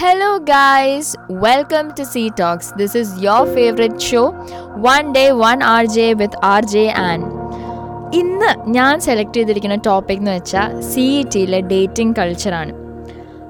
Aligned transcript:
Hello, 0.00 0.30
to 1.96 2.04
C 2.04 2.30
talks 2.40 2.68
this 2.78 2.96
is 2.98 3.12
your 3.20 3.44
favourite 3.54 3.98
show 4.00 4.22
one 4.76 5.12
day 5.12 5.30
one 5.30 5.62
R 5.62 5.84
J 5.86 6.12
with 6.12 6.38
R 6.44 6.64
J 6.64 6.86
and 7.00 7.26
ഇന്ന് 8.14 8.70
ഞാൻ 8.70 9.00
select 9.00 9.34
ചെയ്തിരിക്കുന്ന 9.34 9.74
topic 9.74 10.18
എന്ന് 10.18 10.30
വെച്ചാൽ 10.30 10.80
C 10.80 11.00
E 11.00 11.22
ടിയിലെ 11.22 11.60
dating 11.60 12.16
കൾച്ചറാണ് 12.16 12.74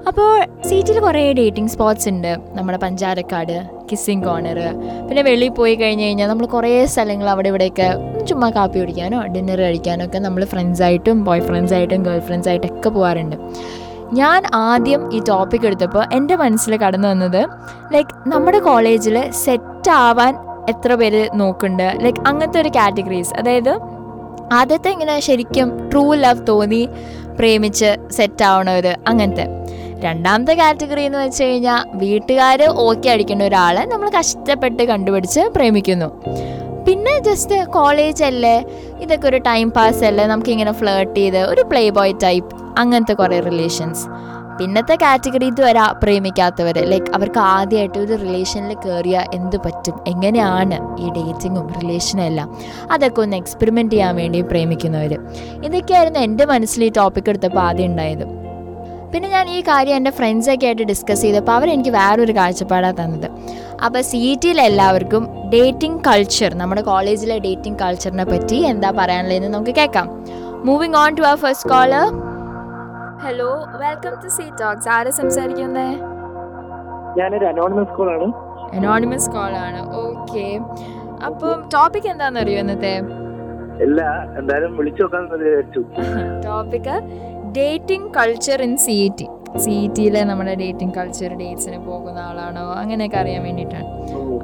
അപ്പോൾ 0.07 0.29
C 0.69 0.81
ടിയിൽ 0.81 0.99
കുറേ 0.99 1.33
ഡേറ്റിംഗ് 1.33 1.69
സ്പോട്ട്സ് 1.69 2.09
ഉണ്ട്. 2.09 2.39
നമ്മുടെ 2.55 2.77
പഞ്ചാരക്കാട് 2.77 3.55
കിസ്സിങ് 3.91 4.23
കോർണർ 4.23 4.59
പിന്നെ 5.07 5.21
വെളിയിൽ 5.21 5.51
പോയി 5.51 5.75
കഴിഞ്ഞ് 5.75 6.03
കഴിഞ്ഞാൽ 6.03 6.27
നമ്മൾ 6.27 6.45
കുറേ 6.45 6.85
സ്ഥലങ്ങൾ 6.85 7.29
അവിടെ 7.29 7.49
ഇവിടെയൊക്കെ 7.49 7.89
ചുമ്മാ 8.27 8.49
കാപ്പി 8.49 8.79
കുടിക്കാനോ 8.79 9.19
ഡിന്നർ 9.27 9.59
കഴിക്കാനോ 9.59 10.05
ഒക്കെ 10.05 10.19
നമ്മൾ 10.19 10.45
ഫ്രണ്ട്സായിട്ടും 10.45 11.23
ബോയ് 11.23 11.41
ഫ്രണ്ട്സായിട്ടും 11.41 12.03
ഗേൾ 12.03 12.19
ഫ്രണ്ട്സായിട്ടൊക്കെ 12.19 12.89
പോകാറുണ്ട് 12.89 13.37
ഞാൻ 14.13 14.43
ആദ്യം 14.53 15.13
ഈ 15.13 15.19
ടോപ്പിക് 15.19 15.65
എടുത്തപ്പോൾ 15.65 16.03
എന്റെ 16.13 16.35
മനസ്സിൽ 16.35 16.77
കടന്നു 16.77 17.07
വന്നത് 17.07 17.45
ലൈക്ക് 17.93 18.29
നമ്മുടെ 18.29 18.59
കോളേജിൽ 18.59 19.31
സെറ്റ് 19.31 19.89
ആവാൻ 19.89 20.35
എത്ര 20.69 20.95
പേര് 20.95 21.29
നോക്കുന്നുണ്ട്? 21.33 22.03
ലൈക്ക് 22.03 22.19
അങ്ങനത്തെ 22.27 22.61
ഒരു 22.61 22.69
കാറ്റഗറീസ് 22.69 23.33
അതായത് 23.33 23.79
ആദ്യത്തെ 24.53 24.89
ഇങ്ങനെ 24.89 25.19
ശരിക്കും 25.19 25.89
ട്രൂ 25.89 26.13
ലവ് 26.13 26.47
തോന്നി 26.47 26.89
പ്രേമിച്ച് 27.39 27.97
സെറ്റാവണവർ 28.11 28.97
അങ്ങനത്തെ. 29.07 29.45
രണ്ടാമത്തെ 29.99 30.53
കാറ്റഗറി 30.53 31.01
എന്ന് 31.01 31.17
വെച്ച് 31.17 31.43
കഴിഞ്ഞാൽ 31.43 31.83
വീട്ടുകാർ 31.93 32.63
ഓക്കെ 32.69 33.09
അടിക്കുന്ന 33.09 33.43
ഒരാളെ 33.43 33.85
നമ്മൾ 33.85 34.09
കഷ്ടപ്പെട്ട് 34.09 34.83
കണ്ടുപിടിച്ച് 34.83 35.39
പ്രേമിക്കുന്നു. 35.39 36.09
പിന്നെ 36.89 37.11
ജസ്റ്റ് 37.25 37.57
കോളേജ് 37.73 38.23
അല്ലേ 38.23 38.53
ഇതൊക്കെ 39.01 39.27
ഒരു 39.27 39.39
ടൈം 39.47 39.67
പാസ് 39.69 40.01
അല്ലേ 40.03 40.23
നമുക്ക് 40.25 40.51
ഇങ്ങനെ 40.51 40.71
ഫ്ലേർട്ട് 40.71 41.13
ചെയ്ത് 41.19 41.41
ഒരു 41.51 41.63
പ്ലേ 41.69 41.81
ബോയ് 41.89 42.13
ടൈപ്പ് 42.23 42.49
അങ്ങനത്തെ 42.77 43.13
കുറേ 43.13 43.37
റിലേഷൻസ് 43.39 44.03
പിന്നത്തെ 44.59 44.95
കാറ്റഗറി 44.95 45.45
ഇതുവരെ 45.45 45.83
പ്രേമിക്കാത്തവർ 46.01 46.77
ലൈക്ക് 46.85 47.11
അവർക്ക് 47.13 47.39
ആദ്യമായിട്ട് 47.49 47.99
ഒരു 47.99 48.15
റിലേഷനിൽ 48.15 48.73
കയറിയ 48.85 49.19
എന്ത് 49.33 49.57
പറ്റും 49.57 49.95
എങ്ങനെയാണ് 50.07 50.79
ഈ 50.99 51.09
ഡേറ്റിങ്ങും 51.09 51.67
റിലേഷനും 51.81 52.25
എല്ലാം 52.25 52.49
അതൊക്കെ 52.91 53.21
ഒന്ന് 53.21 53.37
എക്സ്പെരിമെന്റ് 53.37 53.95
ചെയ്യാൻ 53.95 54.15
വേണ്ടി 54.15 54.41
പ്രേമിക്കുന്നവർ 54.41 55.13
ഇതൊക്കെയായിരുന്നു 55.65 56.19
എന്റെ 56.19 56.45
മനസ്സിൽ 56.45 56.83
ഈ 56.83 56.89
ടോപ്പിക് 56.89 57.29
എടുത്തപ്പോൾ 57.29 57.59
ആദ്യം 57.59 57.87
ഉണ്ടായത്. 57.87 58.25
പിന്നെ 59.13 59.27
ഞാൻ 59.35 59.45
ഈ 59.55 59.59
കാര്യം 59.69 59.95
എന്റെ 59.99 60.11
ഫ്രണ്ട്സൊക്കെ 60.17 60.65
ആയിട്ട് 60.69 60.85
ഡിസ്കസ് 60.91 61.23
ചെയ്തപ്പോൾ 61.25 61.53
അവരെനിക്ക് 61.57 61.91
വേറൊരു 61.99 62.33
കാഴ്ചപ്പാടാണ് 62.39 62.97
തന്നത്. 62.99 63.27
അപ്പോൾ 63.85 64.01
സി 64.09 64.21
ടിയിൽ 64.41 64.59
എല്ലാവർക്കും 64.69 65.23
ഡേറ്റിംഗ് 65.53 66.01
കൾച്ചർ 66.07 66.51
നമ്മുടെ 66.61 66.81
കോളേജിലെ 66.89 67.37
ഡേറ്റിംഗ് 67.45 67.79
കൾച്ചറിനെ 67.83 68.25
പറ്റി 68.31 68.57
എന്താ 68.71 68.89
പറയാനുള്ളതെന്ന് 68.99 69.49
നമുക്ക് 69.55 69.75
കേൾക്കാം. 69.79 70.07
Moving 70.67 70.97
on 71.01 71.11
to 71.19 71.23
our 71.29 71.39
first 71.45 71.69
caller 71.73 72.07
hello 73.25 73.49
welcome 73.83 74.13
to 74.23 74.29
C 74.37 74.45
talks 74.61 74.89
ആരെ 74.95 75.11
സംസാരിക്കുന്നേ? 75.19 75.87
ഞാനൊരു 77.19 77.45
അനോണിമസ് 77.51 77.95
കോളാണ് 77.97 78.27
അനോണിമസ് 78.77 79.29
കോളാണ് 79.37 79.79
ഓക്കെ 80.03 80.45
അപ്പം 81.27 81.57
ടോപ്പിക് 81.73 82.07
എന്താണെന്നറിയോ 82.13 82.59
ഇന്നത്തെ? 82.63 82.93
ഇല്ല 83.85 83.99
എന്തായാലും 84.39 84.71
വിളിച്ചു 84.79 85.01
നോക്കാൻ 85.03 85.23
topic 86.47 86.93
dating 87.57 88.09
culture 88.17 88.59
in 88.65 88.73
C 88.83 88.95
E 89.05 89.09
T 89.19 89.27
C 89.63 89.73
E 89.83 89.85
ടിയിലെ 89.95 90.21
നമ്മുടെ 90.29 90.53
ഡേറ്റിംഗ് 90.61 90.93
കൾച്ചർ 90.97 91.31
ഡേറ്റ്സിന് 91.41 91.77
പോകുന്ന 91.87 92.19
ആളാണോ? 92.29 92.63
അങ്ങനെയൊക്കെ 92.81 93.17
അറിയാൻ 93.21 93.41
വേണ്ടിയിട്ടാണ്. 93.47 93.87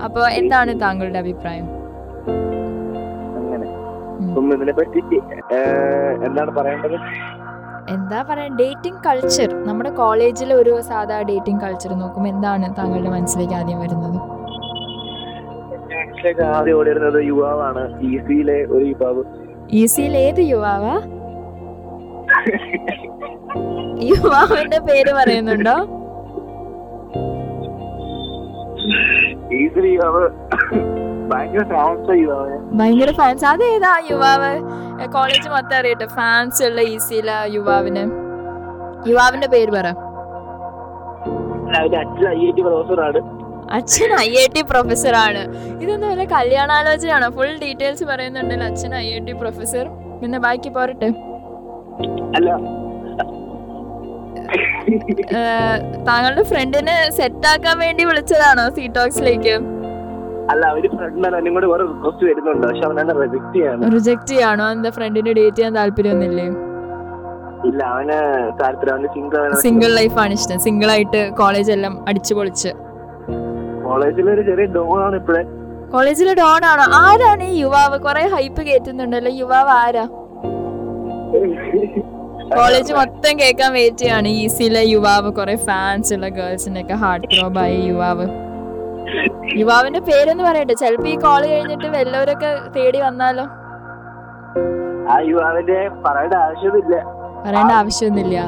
അപ്പോൾ 0.05 0.25
എന്താണ് 0.39 0.71
താങ്കളുടെ 0.83 1.19
അഭിപ്രായം? 1.23 1.67
എന്താ 7.95 8.19
പറയാ 8.29 8.47
ഡേറ്റിംഗ് 8.61 9.01
കൾച്ചർ 9.07 9.49
നമ്മുടെ 9.67 9.91
കോളേജിലെ 10.01 10.55
ഒരു 10.61 10.73
സാധാ 10.91 11.17
ഡേറ്റിംഗ് 11.31 11.61
കൾച്ചർ 11.65 11.91
നോക്കുമ്പോൾ 12.03 12.31
എന്താണ് 12.35 12.69
താങ്കളുടെ 12.79 13.11
മനസ്സിലേക്ക് 13.17 13.55
ആദ്യം 13.59 13.81
വരുന്നത്? 13.85 14.19
ആദ്യം 16.57 16.75
ഓടി 16.77 16.89
വരുന്നത് 16.91 17.19
യുവാവാണ്. 17.31 17.83
ഈസിയിലെ 18.11 18.57
ഒരു 18.75 18.85
യുവാവ്. 18.93 19.23
ഈസിയിൽ 19.81 20.15
ഏത് 20.27 20.41
യുവാവാ? 20.53 20.95
യുവാവിന്റെ 24.11 24.79
പേര് 24.79 25.13
പറയുന്നുണ്ടോ? 25.13 25.75
ഭയങ്കര 32.79 33.11
ഫാൻസ് 33.11 33.45
അതേതാ 33.45 34.01
യുവാവ്. 34.11 34.51
കോളേജ് 35.13 35.49
മൊത്തം 35.49 35.77
അറിയട്ടെ. 35.77 36.05
ഫാൻസ് 36.05 36.63
ഉള്ള 36.63 36.81
ഈസിയില 36.81 37.31
യുവാവിന്. 37.45 38.03
യുവാവിന്റെ 39.09 39.47
പേര് 39.47 39.71
പറ. 39.71 39.87
അച്ഛൻ 43.71 44.11
ഐ 44.19 44.29
ഐ 44.29 44.45
ടി 44.55 44.61
പ്രൊഫസർ 44.61 45.13
ആണ്. 45.15 45.43
ഇതൊന്നും 45.83 46.09
വല്ല 46.09 46.23
കല്യാണാലോചനയാണോ? 46.23 47.29
ഫുൾ 47.29 47.53
ഡീറ്റെയിൽസ് 47.61 48.03
പറയുന്നുണ്ടല്ലോ 48.03 48.67
അച്ഛൻ 48.67 48.95
ഐ 48.95 49.07
ഐ 49.13 49.19
ടി 49.19 49.33
പ്രൊഫസർ 49.33 49.89
പിന്നെ 50.21 50.39
ബാക്കി 50.39 50.69
പോരട്ടെ. 50.69 51.09
അല്ല. 52.37 52.49
താങ്കളുടെ 56.07 56.43
ഫ്രണ്ടിനെ 56.49 56.95
സെറ്റ് 57.17 57.47
ആക്കാൻ 57.51 57.75
വേണ്ടി 57.83 58.03
വിളിച്ചതാണോ 58.09 58.65
സീടോക്സിലേക്ക് 58.77 59.55
അല്ല 60.51 60.63
അവർ 60.71 60.83
ഫ്രണ്ടിനാണ് 60.97 61.35
എന്നും 61.39 61.53
കൂടെ 61.57 61.67
വേറെ 61.71 61.83
റിക്വസ്റ്റ് 61.91 62.25
വരുന്നുണ്ട്. 62.29 62.65
പക്ഷെ 62.67 62.83
അവനെ 62.87 63.13
റിജക്ട് 63.21 63.53
ചെയ്യാണ് 63.55 63.91
റിജക്ട് 63.95 64.27
ചെയ്യാണോ? 64.31 64.65
എന്താ 64.75 64.89
ഫ്രണ്ടിനെ 64.97 65.31
ഡേറ്റ് 65.37 65.55
ചെയ്യാൻ 65.57 65.73
താല്പര്യമൊന്നുമില്ലേ? 65.79 66.47
ഇല്ല 67.69 67.81
അവന് 67.93 68.17
താല്പര്യം. 68.61 69.07
സിംഗിൾ 69.15 69.55
സിംഗിൾ 69.65 69.91
ലൈഫ് 69.99 70.17
ആണ് 70.23 70.33
ഇഷ്ടം. 70.39 70.59
സിംഗിൾ 70.65 70.89
ആയിട്ട് 70.95 71.21
കോളേജ് 71.39 71.71
എല്ലാം 71.75 71.93
അടിച്ചു 72.09 72.33
പൊളിച്ച്. 72.39 72.71
കോളേജിലൊരു 73.87 74.43
ചെറിയ 74.49 74.67
ആണ് 75.07 75.15
ഇപ്പോഴേ. 75.21 75.43
കോളേജിലെ 75.95 76.33
ഡോൺ 76.41 76.61
ആണോ? 76.71 76.85
ആരാണ് 77.03 77.43
ഈ 77.53 77.55
യുവാവ്? 77.63 77.97
കുറെ 78.05 78.23
ഹൈപ്പ് 78.35 78.61
കേറ്റുന്നുണ്ടല്ലോ 78.69 79.33
യുവാവ് 79.41 79.73
ആരാ? 79.81 80.05
കോളേജ് 82.55 82.93
മൊത്തം 82.93 83.39
കേൾക്കാൻ 83.39 83.73
വെയിറ്റ് 83.73 83.97
ചെയ്യാണ്. 83.97 84.27
ഈസിയിലെ 84.27 84.81
യുവാവ് 84.85 85.29
കുറെ 85.31 85.55
ഫാൻസ് 85.67 86.13
ഉള്ള 86.13 86.27
ഗേൾസിന്റെ 86.27 86.81
ഒക്കെ 86.81 86.93
ഹാർട്ട് 86.93 87.59
ആയി 87.59 87.79
യുവാവ്. 87.81 88.25
യുവാവിന്റെ 89.57 89.99
പേരൊന്ന് 89.99 90.43
പറയട്ടെ. 90.43 90.73
ചിലപ്പോ 90.73 91.07
ഈ 91.07 91.15
കോൾ 91.15 91.41
കഴിഞ്ഞിട്ട് 91.45 91.87
വല്ലവരൊക്കെ 91.87 92.51
തേടി 92.75 92.99
വന്നാലോ? 93.01 93.45
ആ 95.13 95.17
യുവാവിന്റെ 95.31 95.79
പറയേണ്ട 96.05 96.33
ആവശ്യമൊന്നുമില്ല. 97.77 98.39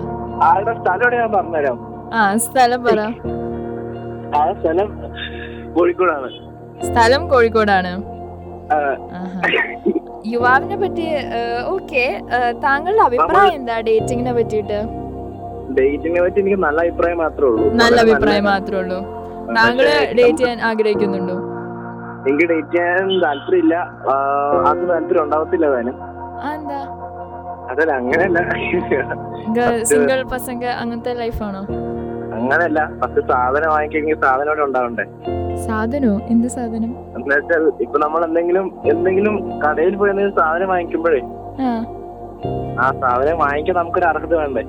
ആളുടെ 0.43 0.73
സ്ഥലം 0.81 1.11
ഞാൻ 1.19 1.31
പറഞ്ഞുതരാം 1.31 1.77
ആ 2.13 2.37
സ്ഥലം 2.37 2.83
പറ. 2.83 2.99
ആ 4.37 4.41
സ്ഥലം 4.59 4.89
കോഴിക്കോടാണ്. 5.75 6.29
സ്ഥലം 6.85 7.27
കോഴിക്കോടാണ്. 7.27 7.91
ആഹാ. 9.19 9.41
യുവാവിനെ 10.33 10.77
പറ്റി 10.83 11.05
ഓക്കെ 11.73 12.05
താങ്കളുടെ 12.65 13.03
അഭിപ്രായം 13.09 13.53
എന്താ 13.59 13.75
ഡേറ്റിങ്ങിനെ 13.89 14.33
പറ്റിയിട്ട്? 14.37 14.79
ഡേറ്റിങ്ങിനെ 15.77 16.21
പറ്റി 16.25 16.39
എനിക്ക് 16.43 16.59
നല്ല 16.65 16.79
അഭിപ്രായം 16.85 17.19
മാത്രമേ 17.23 17.49
ഉള്ളൂ. 17.51 17.65
നല്ല 17.81 17.97
അഭിപ്രായം 18.05 18.45
മാത്രമേ 18.53 18.79
ഉള്ളൂ. 18.81 18.99
താങ്കൾ 19.57 19.85
പക്ഷേ 19.85 20.13
ഡേറ്റ് 20.19 20.39
ചെയ്യാൻ 20.41 20.59
ആഗ്രഹിക്കുന്നുണ്ടോ? 20.69 21.37
എനിക്ക് 22.29 22.47
ഡേറ്റ് 22.51 22.71
ചെയ്യാൻ 22.75 23.09
താല്പര്യമില്ല. 23.25 23.75
അത് 24.69 24.81
താല്പര്യം 24.91 25.23
ഉണ്ടാവത്തില്ല 25.25 25.67
താനും. 25.75 25.97
എന്താ? 26.53 26.79
അതല്ല 27.71 27.91
അങ്ങനെയല്ല. 28.01 28.39
സിംഗിൾ 29.91 30.19
പസങ്ക 30.33 30.65
അങ്ങനത്തെ 30.81 31.13
ലൈഫാണോ? 31.21 31.63
അങ്ങനെയല്ല 32.37 32.79
പക്ഷെ 33.01 33.21
സാധനം 33.31 33.69
വാങ്ങിക്കെങ്കിൽ 33.73 34.17
സാധനം 34.25 34.63
ഉണ്ടാവണ്ടേ? 34.67 35.05
സാധനോ? 35.67 36.13
എന്ത് 36.33 36.47
സാധനം? 36.55 36.91
എന്ന് 37.27 37.37
വെച്ചാൽ 37.37 37.63
ഇപ്പൊ 37.81 37.97
നമ്മൾ 37.99 38.21
എന്തെങ്കിലും 38.25 38.65
എന്തെങ്കിലും 38.91 39.33
കടയിൽ 39.63 39.95
പോയി 39.95 40.11
എന്തെങ്കിലും 40.11 40.37
സാധനം 40.39 40.69
വാങ്ങിക്കുമ്പോഴേ 40.69 41.21
ആ. 41.61 41.71
ആ 42.79 42.87
സാധനം 42.99 43.37
വാങ്ങിക്കാൻ 43.39 43.75
നമുക്കൊരു 43.77 44.07
അർഹത 44.09 44.33
വേണ്ടേ? 44.35 44.63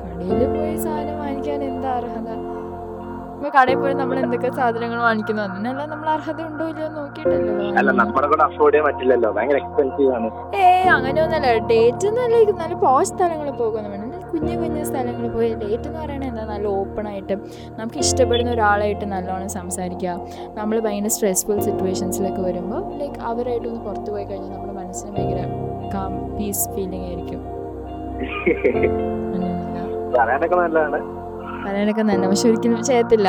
കടയിൽ 0.00 0.42
പോയി 0.54 0.74
സാധനം 0.84 1.16
വാങ്ങിക്കാൻ 1.18 1.60
എന്താ 1.64 1.90
അർഹത? 1.92 2.28
ഇപ്പൊ 3.36 3.48
കടയിൽ 3.56 3.78
പോയി 3.78 3.94
നമ്മൾ 3.94 4.18
എന്തൊക്കെ 4.18 4.50
സാധനങ്ങൾ 4.58 4.98
വാങ്ങിക്കുന്നു? 4.98 5.42
അതിനല്ല 5.42 5.82
നമ്മൾ 5.86 6.08
അർഹത 6.08 6.40
ഉണ്ടോ 6.42 6.64
ഇല്ലയോ 6.68 6.88
നോക്കിയിട്ടല്ലോ. 6.88 7.52
ഏയ് 10.62 10.88
അങ്ങനെയൊന്നുമല്ല. 10.96 11.48
ഡേറ്റ് 11.70 12.06
ഇത് 12.44 12.52
നല്ല 12.60 12.74
പോഷ് 12.84 13.08
സ്ഥലങ്ങളിൽ 13.08 13.54
പോകുന്നു 13.62 13.88
വേണം. 13.90 14.02
കുഞ്ഞു 14.32 14.54
കുഞ്ഞു 14.62 14.84
സ്ഥലങ്ങളിൽ 14.84 15.30
പോയി 15.30 15.54
ഡേറ്റ് 15.54 15.86
എന്ന് 15.88 15.98
പറയുന്നത് 16.02 16.30
എന്താ? 16.30 16.44
നല്ല 16.44 16.66
ഓപ്പൺ 16.80 17.08
ആയിട്ട് 17.08 17.34
നമുക്ക് 17.78 17.98
ഇഷ്ടപ്പെടുന്ന 17.98 18.50
ഒരാളായിട്ട് 18.50 19.04
നല്ലോണം 19.14 19.48
സംസാരിക്കുക. 19.48 20.14
നമ്മൾ 20.58 20.80
ഭയങ്കര 20.80 21.08
സ്ട്രെസ്ഫുൾ 21.08 21.60
സിറ്റുവേഷൻസിലൊക്കെ 21.60 22.42
വരുമ്പോൾ 22.42 22.82
ലൈക്ക് 23.02 23.20
അവരായിട്ടൊന്ന് 23.32 23.80
പുറത്ത് 23.80 24.10
പോയി 24.10 24.24
കഴിഞ്ഞാൽ 24.24 24.52
നമ്മുടെ 24.56 24.72
മനസ്സിന് 24.80 25.12
ഭയങ്കര 25.16 25.42
കാം 25.94 26.36
പീസ് 26.38 26.68
ഫീലിംഗ് 26.74 27.06
ആയിരിക്കും. 27.10 27.42
പറയാനൊക്കെ 30.16 30.56
നല്ലതാണ്. 30.56 30.98
പറയാനൊക്കെ 31.66 32.00
തന്നെ 32.00 32.28
പക്ഷെ 32.28 32.48
ഒരിക്കലും 32.48 32.82
ചെയ്യത്തില്ല. 32.82 33.28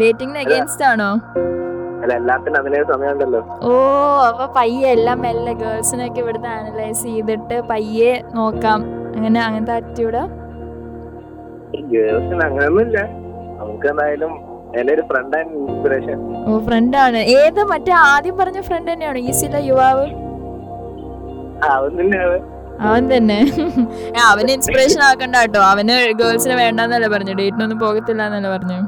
ഡേറ്റിംഗിന് 0.00 0.38
അഗേൻസ്റ്റ് 0.38 0.84
ആണോ? 0.84 1.10
ഓ 3.68 3.72
അപ്പൊ 4.28 4.46
പയ്യെ 4.56 4.88
എല്ലാം 4.88 5.20
മെല്ലെ 5.20 5.52
ഗേൾസിനൊക്കെ 5.52 6.20
ഇവിടുത്തെ 6.20 6.48
അനലൈസ് 6.48 7.02
ചെയ്തിട്ട് 7.02 7.60
പയ്യെ 7.70 8.22
നോക്കാം. 8.34 8.80
അങ്ങനെ 9.16 9.40
അങ്ങനത്തെ 9.40 9.72
ആറ്റിറ്റ്യൂഡ് 9.72 10.22
ഗേൾസിന് 11.92 12.42
അങ്ങനെയൊന്നുമില്ല. 12.44 12.98
നമുക്ക് 13.60 13.86
എന്തായാലും 13.86 14.32
എന്റെ 14.78 14.92
ഒരു 14.94 15.02
ഫ്രണ്ട് 15.02 15.36
ആണ് 15.36 15.50
ഇൻസ്പിറേഷൻ 15.52 16.18
ഓ 16.48 16.60
ഏത് 17.16 17.60
മറ്റേ 17.64 17.92
ആദ്യം 17.92 18.36
പറഞ്ഞ 18.38 18.60
ഫ്രണ്ട് 18.60 18.92
തന്നെയാണോ? 18.92 19.18
ഈസിയിലെ 19.18 19.60
യുവാവ്? 19.70 20.06
അവൻ 22.88 23.02
തന്നെ. 23.14 23.38
അവന് 24.30 24.50
ഇൻസ്പിറേഷൻ 24.56 25.00
ആക്കണ്ട 25.08 25.36
കേട്ടോ. 25.42 25.60
അവന് 25.72 25.96
ഗേൾസിന് 26.20 26.54
വേണ്ടെന്നല്ലേ 26.62 27.08
പറഞ്ഞു. 27.14 27.34
ഡേറ്റിനൊന്നും 27.40 27.78
പോകത്തില്ല 27.84 28.22
എന്നല്ലേ 28.28 28.50
പറഞ്ഞു. 28.56 28.78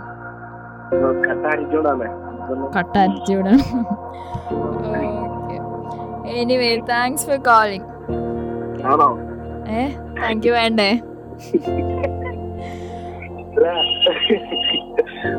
കട്ട 2.77 2.95
ആറ്റിറ്റ്യൂഡാണ് 3.03 3.57
എനിവേ 6.41 6.69
താങ്ക്സ് 6.91 7.27
ഫോർ 7.29 7.39
കോളിംഗ് 7.51 7.87
ഏ 9.79 9.83
താങ്ക് 10.21 10.47
യു 10.47 10.53
വേണ്ടേ? 10.53 10.89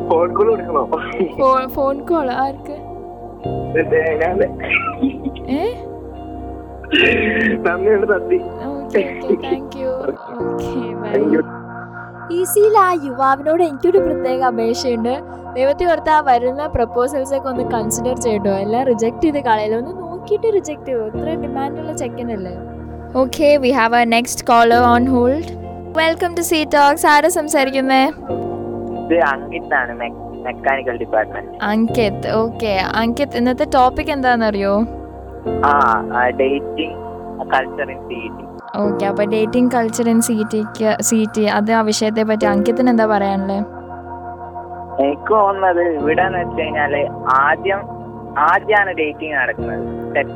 ഫോൺ 0.10 0.28
കോൾ 0.38 0.48
കൊടുക്കണോ 0.50 0.84
ഫോൺ 1.75 1.96
കോൾ 2.10 2.28
ആർക്ക്? 2.44 2.75
ഏ? 5.58 5.62
നന്ദിയുണ്ട് 7.66 8.08
നന്ദി. 8.14 8.38
ഈസിയിൽ 12.40 12.76
ആ 12.84 12.90
യുവാവിനോട് 13.08 13.62
എനിക്കൊരു 13.64 14.00
പ്രത്യേക 14.06 14.42
അപേക്ഷയുണ്ട്. 14.52 15.14
ദൈവത്തെ 15.58 15.86
ഓർത്ത് 15.92 16.12
ആ 16.16 16.20
വരുന്ന 16.30 16.62
പ്രപ്പോസൽസ് 16.76 17.34
ഒക്കെ 17.38 17.50
ഒന്ന് 17.52 17.66
കൺസിഡർ 17.76 18.16
ചെയ്യട്ടോ. 18.26 18.54
എല്ലാം 18.66 18.84
റിജക്ട് 18.92 19.24
ചെയ്ത് 19.26 19.40
കളയല്ലോ? 19.50 19.78
ഒന്ന് 19.82 19.94
നോക്കിയിട്ട് 20.02 20.48
റിജക്ട് 20.58 20.88
ചെയ്യോ 20.90 21.06
ഇത്ര 21.12 21.36
ഡിമാൻഡുള്ള 21.44 21.94
ചെക്കനല്ലേ 22.02 22.56
okay 23.22 23.50
we 23.64 23.72
have 23.80 23.96
a 23.96 24.06
next 24.16 24.46
caller 24.52 24.82
on 24.94 25.04
hold 25.14 25.52
welcome 26.02 26.32
to 26.38 26.44
C 26.52 26.60
Talks 26.78 27.08
ആരാ 27.14 27.30
സംസാരിക്കുന്നേ? 27.40 28.04
ഇത് 29.04 29.18
അങ്കിത്താണ് 29.32 29.94
mechanical 30.48 30.96
department 31.04 31.52
Ankit. 31.72 32.28
Okay 32.44 32.74
Ankit 33.02 33.38
ഇന്നത്തെ 33.40 33.68
ടോപ്പിക് 33.78 34.12
എന്താണെന്നറിയോ? 34.16 34.76
Dating 36.40 36.96
culture 37.54 37.90
in 37.92 38.02
C 38.10 38.20
T 38.38 38.46
okay 38.80 39.04
അപ്പൊ 39.06 39.24
ഡേറ്റിംഗ് 39.34 39.72
കൾച്ചർ 39.76 40.08
ഇൻ 40.10 40.20
സി 40.22 40.36
ടിക്ക് 40.54 40.92
സി 41.02 41.20
ടി 41.36 41.44
അത് 41.58 41.72
ആ 41.72 41.82
വിഷയത്തെ 41.82 42.24
പറ്റി 42.24 42.46
അങ്കിത്തിന് 42.46 42.90
എന്താ 42.90 43.06
പറയാനുള്ളത് 43.06 43.64
എനിക്ക് 45.06 45.34
തോന്നുന്നത് 45.34 45.84
ഇവിടെ 46.00 46.24
എന്ന് 46.28 46.40
വെച്ച് 46.40 46.62
കഴിഞ്ഞാൽ 46.62 46.94
ആദ്യം 47.42 47.82
ആദ്യമാണ് 48.50 48.92
ഡേറ്റിംഗ് 48.92 49.36
നടക്കുന്നത്. 49.36 49.84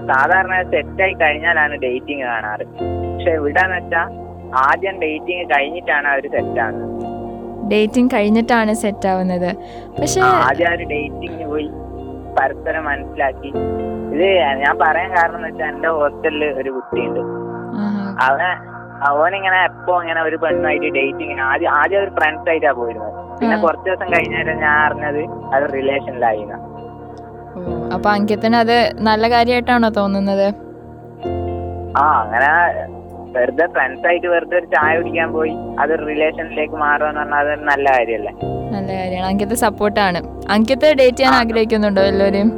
സാധാരണ 0.10 0.56
സെറ്റായി 0.72 1.14
കഴിഞ്ഞാലാണ് 1.14 1.76
ഡേറ്റിംഗ് 1.76 2.24
കാണാറ്. 2.24 2.66
പക്ഷെ 3.14 3.32
ഇവിടെ 3.40 3.62
എന്ന് 3.66 3.78
വെച്ചാൽ 3.78 4.08
ആദ്യം 4.68 4.96
ഡേറ്റിംഗ് 5.02 5.46
കഴിഞ്ഞിട്ടാണ് 5.54 6.08
അവർ 6.08 6.26
സെറ്റ് 6.36 6.60
ആകുന്നത് 6.66 6.96
ഡേറ്റിംഗ് 7.72 8.12
കഴിഞ്ഞിട്ടാണ് 8.16 8.74
സെറ്റ് 8.74 9.08
ആവുന്നത്. 9.08 9.50
പക്ഷെ 10.00 10.22
ആദ്യം 10.48 10.86
ഡേറ്റിംഗ് 10.94 11.48
പോയി 11.52 11.68
പരസ്പരം 12.40 12.84
മനസ്സിലാക്കി 12.86 13.52
ഇത് 14.14 14.26
ഞാൻ 14.64 14.74
പറയാൻ 14.84 15.10
കാരണം 15.18 15.38
എന്ന് 15.40 15.50
വെച്ചാൽ 15.50 15.70
എന്റെ 15.74 15.90
ഹോസ്റ്റലിൽ 15.98 16.44
ഒരു 16.62 16.70
കുട്ടിയുണ്ട്. 16.78 17.22
അവനെ 18.28 18.50
അവനിങ്ങനെ 19.10 19.60
എപ്പോ 19.70 19.94
ഇങ്ങനെ 20.02 20.22
ഒരു 20.28 20.38
പെണ്ണുമായിട്ട് 20.44 20.90
ഡേറ്റിംഗ് 20.96 21.36
ആദ്യം 21.50 21.72
ആദ്യം 21.80 22.00
ഒരു 22.06 22.12
ഫ്രണ്ട്സ് 22.18 22.50
ആയിട്ടാ 22.52 22.72
പോയിരുന്നത്. 22.80 23.14
പിന്നെ. 23.40 23.58
കുറച്ച് 23.66 23.86
ദിവസം 23.90 24.08
കഴിഞ്ഞാൽ 24.14 24.50
ഞാൻ 24.66 24.76
അറിഞ്ഞത് 24.88 25.22
അത് 25.56 25.66
റിലേഷനിലായി 25.78 26.44
അപ്പൊ 27.96 28.08
അങ്കിത്തിന് 28.16 28.58
അത് 28.64 28.78
നല്ല 29.08 29.24
കാര്യമായിട്ടാണോ 29.34 29.90
തോന്നുന്നത്? 30.00 30.48
ആ 32.02 32.04
അങ്ങനെ 32.22 32.50
വെറുതെ 33.36 33.66
ഫ്രണ്ട്സ് 33.74 34.06
ആയിട്ട് 34.10 34.28
വെറുതെ 34.34 34.56
ഒരു 34.60 34.68
ചായ 34.76 34.92
കുടിക്കാൻ 35.00 35.30
പോയി 35.38 35.54
അത് 35.82 35.94
റിലേഷനിലേക്ക് 36.10 36.78
മാറുക 36.84 37.08
പറഞ്ഞാൽ 37.08 37.36
അതൊരു 37.42 37.64
നല്ല 37.72 37.86
കാര്യമല്ലേ 37.98 38.34
നല്ല 38.76 38.90
കാര്യമാണ്. 39.00 39.28
അങ്കിത്ത് 39.32 39.56
സപ്പോർട്ടാണ് 39.66 40.20
അങ്കിത്ത് 40.56 40.88
ഡേറ്റ് 41.00 41.18
ചെയ്യാൻ 41.18 41.36
ആഗ്രഹിക്കുന്നുണ്ടോ 41.42 42.04
എല്ലാവരും 42.12 42.50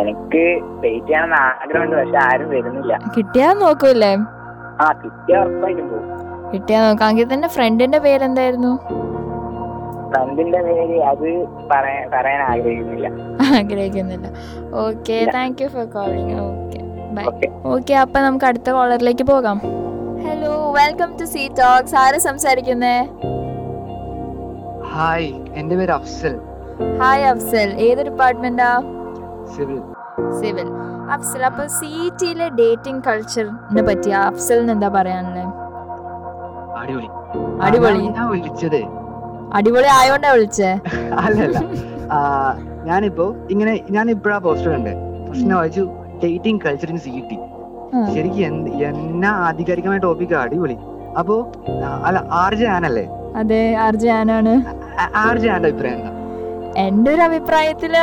എനിക്ക് 0.00 0.44
വെയിറ്റ് 0.82 1.06
ചെയ്യണമെന്ന് 1.08 1.38
ആഗ്രഹമുണ്ട് 1.62 1.96
പക്ഷെ 2.00 2.18
ആരും 2.28 2.48
വരുന്നില്ല. 2.54 2.92
കിട്ടിയാ 3.16 3.48
നോക്കൂല്ലേ? 3.62 4.12
ആ 4.84 4.86
കിട്ടിയ 5.02 5.36
ഉറപ്പായിട്ടും 5.42 5.86
പോകും. 5.92 6.08
കിട്ടിയാ 6.52 6.78
നോക്കാം 6.86 7.20
തന്നെ 7.34 7.48
ഫ്രണ്ടിന്റെ 7.56 7.98
പേരെന്തായിരുന്നു? 8.06 8.72
ഫ്രണ്ടിന്റെ 10.10 10.60
പേര് 10.66 10.96
അത് 11.10 11.28
പറയാൻ 11.70 12.04
പറയാൻ 12.14 12.40
ആഗ്രഹിക്കുന്നില്ല. 12.50 13.08
ആഗ്രഹിക്കുന്നില്ല. 13.58 14.26
Okay 14.84 15.16
thank 15.36 15.62
you 15.62 15.68
for 15.76 15.86
calling 15.96 16.36
okay 16.48 16.80
bye 17.16 17.24
okay 17.74 17.94
അപ്പൊ 18.04 18.18
നമുക്ക് 18.26 18.46
അടുത്ത 18.50 18.68
കോളറിലേക്ക് 18.76 19.26
പോകാം. 19.32 19.58
Hello 20.26 20.52
welcome 20.80 21.10
to 21.20 21.24
C 21.34 21.42
Talks 21.62 21.96
ആര് 22.02 22.18
സംസാരിക്കുന്നേ? 22.28 22.96
ഹായ് 24.94 25.30
എന്റെ 25.60 25.74
പേര് 25.80 25.94
അഫ്സൽ. 25.98 26.36
ഹായ് 27.02 27.26
അഫ്സൽ. 27.32 27.70
ഏത് 27.88 28.02
ഡിപ്പാർട്ട്മെന്റാ 28.10 28.70
സിവിൽ 29.54 29.80
സിവിൽ 30.40 30.68
അഫ്സൽ 31.14 31.42
അപ്പൊ 31.50 31.64
സി 31.78 31.90
ടിയിലെ 32.20 32.48
ഡേറ്റിംഗ് 32.60 33.02
കൾച്ചറിനെ 33.08 33.82
പറ്റി 33.88 34.10
അഫ്സലിന് 34.26 34.72
എന്താ 34.76 34.88
പറയാനുള്ളത് 34.98 35.44
അടിപൊളി. 36.80 37.08
അടിപൊളി. 37.66 38.00
ഞാൻ 38.16 38.26
വിളിച്ചത്. 38.32 38.80
അടിപൊളി 39.58 39.88
ആയോണ്ടാ 39.98 40.30
വിളിച്ചേ? 40.34 40.70
അല്ലല്ല. 41.24 41.58
ഞാനിപ്പോ 42.88 43.26
ഇങ്ങനെ 43.52 43.72
ഞാൻ 43.96 44.06
ഇപ്പഴാ 44.14 44.38
പോസ്റ്റർ 44.46 44.70
കണ്ടേ. 44.74 44.92
പ്രശ്നം 45.28 45.56
വായിച്ചു 45.58 45.84
dating 46.24 46.60
culture 46.64 46.90
in 46.94 46.98
C 47.06 47.12
T 47.30 47.38
ശരിക്കും 48.14 48.44
എന്നാ 48.90 49.30
ആധികാരികമായ 49.48 50.00
ടോപ്പിക് 50.06 50.34
അടിപൊളി. 50.42 50.76
അപ്പോ 51.20 51.36
അല്ല 52.08 52.18
ആർ 52.42 52.54
ജെ 52.60 52.68
ആനല്ലേ? 52.76 53.06
അതെ 53.40 53.62
ആനാണ്. 54.18 54.54
ആർ 55.24 55.36
ജെ 55.42 55.48
ആന്റെ 55.54 55.68
അഭിപ്രായം 55.70 55.98
എന്താ? 55.98 56.12
എന്റെ 56.86 57.10
ഒരു 57.14 57.22
അഭിപ്രായത്തിൽ 57.28 57.94